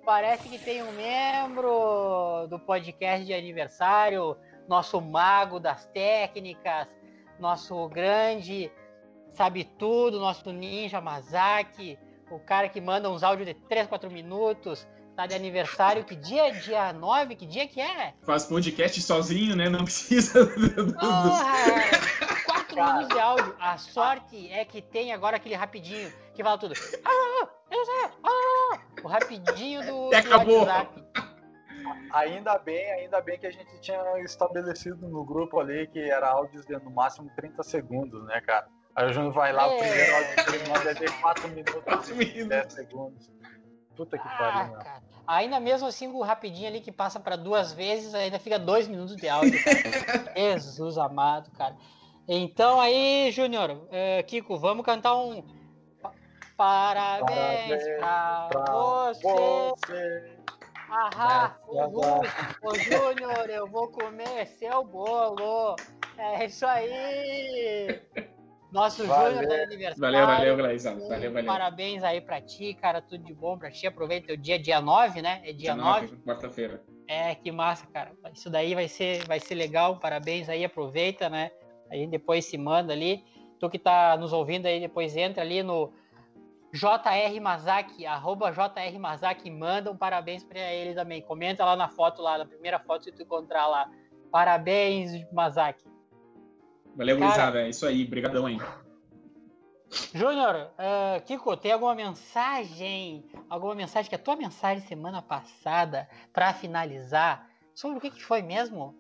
[0.04, 4.36] Parece que tem um membro do podcast de aniversário,
[4.68, 6.88] nosso mago das técnicas,
[7.38, 8.70] nosso grande
[9.34, 11.98] sabe tudo, nosso ninja Mazaki,
[12.30, 16.50] o cara que manda uns áudios de 3, 4 minutos, tá de aniversário, que dia?
[16.52, 17.34] Dia 9?
[17.34, 18.14] Que dia que é?
[18.22, 19.68] Faz podcast sozinho, né?
[19.68, 20.94] Não precisa do...
[20.94, 21.99] Porra!
[23.08, 23.56] De áudio.
[23.58, 26.74] A sorte é que tem agora aquele rapidinho que fala tudo.
[27.04, 30.10] Ah, ah, ah, o rapidinho do,
[30.44, 31.04] do WhatsApp.
[32.12, 36.66] Ainda bem, ainda bem que a gente tinha estabelecido no grupo ali que era áudios
[36.66, 38.66] de no máximo 30 segundos, né, cara?
[38.94, 39.74] Aí o Júnior vai lá, é.
[39.74, 42.48] o primeiro áudio que ele manda é de 4 minutos, 4 minutos.
[42.48, 43.30] 10 segundos.
[43.96, 45.02] Puta que pariu, ah, cara.
[45.26, 49.14] Ainda mesmo assim, o rapidinho ali que passa para duas vezes, ainda fica dois minutos
[49.16, 49.58] de áudio.
[50.34, 51.76] Jesus amado, cara.
[52.28, 55.44] Então aí, Júnior, uh, Kiko, vamos cantar um
[56.56, 59.22] parabéns, parabéns pra, pra você.
[59.22, 60.40] você.
[60.90, 65.76] Ahá, ô, Júnior, eu vou comer seu bolo.
[66.18, 68.00] É isso aí.
[68.72, 70.00] Nosso Júnior da aniversário.
[70.00, 71.08] Valeu, valeu, Glaizão.
[71.08, 71.46] Valeu, valeu.
[71.46, 73.00] Parabéns aí pra ti, cara.
[73.00, 73.86] Tudo de bom pra ti.
[73.86, 75.40] Aproveita o dia, dia 9, né?
[75.44, 76.06] É dia, dia 9.
[76.08, 76.82] 9 quarta-feira.
[77.08, 78.12] É, que massa, cara.
[78.34, 79.98] Isso daí vai ser, vai ser legal.
[79.98, 81.50] Parabéns aí, aproveita, né?
[81.90, 83.24] Aí depois se manda ali.
[83.58, 85.92] Tu que tá nos ouvindo aí, depois entra ali no
[86.72, 91.20] JR Mazaki, arroba JR Mazaki, manda um parabéns para ele também.
[91.20, 93.90] Comenta lá na foto, lá, na primeira foto, se tu encontrar lá.
[94.30, 95.84] Parabéns, Mazaki.
[96.94, 97.62] Valeu, gurizada.
[97.62, 98.04] É isso aí.
[98.04, 98.58] Obrigadão aí.
[100.14, 103.24] Júnior, uh, Kiko, tem alguma mensagem?
[103.48, 108.42] Alguma mensagem que a tua mensagem semana passada, para finalizar, sobre o que, que foi
[108.42, 108.94] mesmo?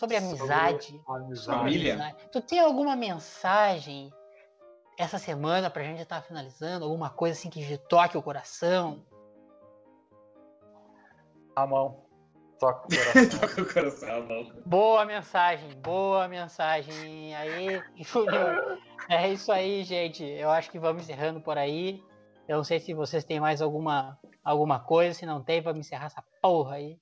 [0.00, 0.98] Sobre amizade.
[1.04, 1.58] Sobre amizade.
[1.58, 2.16] Família.
[2.32, 4.10] Tu tem alguma mensagem
[4.98, 6.86] essa semana pra gente estar tá finalizando?
[6.86, 9.04] Alguma coisa assim que te toque o coração?
[11.54, 12.02] A mão.
[12.58, 13.40] Toca o coração.
[13.40, 17.36] Toca o coração, Boa mensagem, boa mensagem.
[17.36, 20.24] Aí, Júnior, é isso aí, gente.
[20.24, 22.02] Eu acho que vamos encerrando por aí.
[22.48, 25.12] Eu não sei se vocês têm mais alguma, alguma coisa.
[25.12, 26.98] Se não tem, vamos encerrar essa porra aí.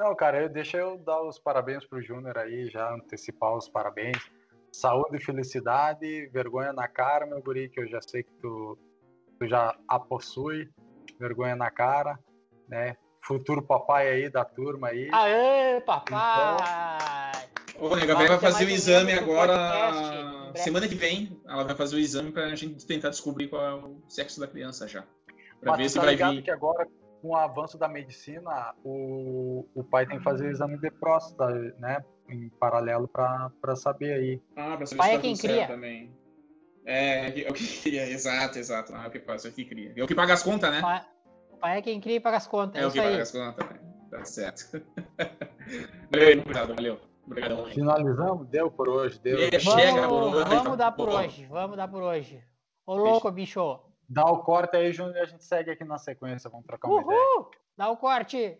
[0.00, 4.16] Não, cara, eu, deixa eu dar os parabéns pro Júnior aí, já antecipar os parabéns.
[4.72, 8.78] Saúde e felicidade, vergonha na cara, meu guri, que eu já sei que tu,
[9.38, 10.70] tu já a possui.
[11.18, 12.18] Vergonha na cara,
[12.66, 12.96] né?
[13.22, 15.10] futuro papai aí da turma aí.
[15.12, 17.32] Aê, papai!
[17.68, 17.90] Então...
[17.90, 20.50] Ô, a Gabriela vai fazer o exame agora.
[20.54, 24.00] Semana que vem, ela vai fazer o exame pra gente tentar descobrir qual é o
[24.08, 25.02] sexo da criança já.
[25.60, 26.42] Pra Mas ver se tá vai vir.
[26.42, 26.88] que agora,
[27.20, 31.52] com o avanço da medicina, o, o pai tem que fazer o exame de próstata,
[31.78, 32.04] né?
[32.28, 34.42] Em paralelo pra, pra saber aí.
[34.56, 35.66] Ah, pra saber pai se tá é quem cria.
[35.66, 36.14] também.
[36.84, 38.94] É, é o que cria, exato, exato.
[38.94, 39.92] Ah, é o que faz, é o que cria.
[39.96, 40.80] É o que paga as contas, né?
[40.80, 41.04] Pai
[41.60, 42.80] pai é quem cria e paga as contas.
[42.80, 43.80] É, é o que paga as contas, né?
[44.10, 44.82] Tá certo.
[46.10, 46.98] valeu, obrigado, valeu.
[47.26, 47.66] Obrigadão.
[47.66, 48.48] Finalizamos?
[48.48, 49.20] Deu por hoje.
[49.20, 49.38] Deu.
[49.38, 51.46] Vamos, chega por Vamos dar por hoje.
[51.46, 52.42] Vamos dar por hoje.
[52.84, 53.78] Ô, louco, bicho.
[54.12, 56.50] Dá o corte aí, Júnior, e a gente segue aqui na sequência.
[56.50, 57.12] Vamos trocar uma Uhul!
[57.12, 57.46] ideia.
[57.76, 58.58] Dá o corte.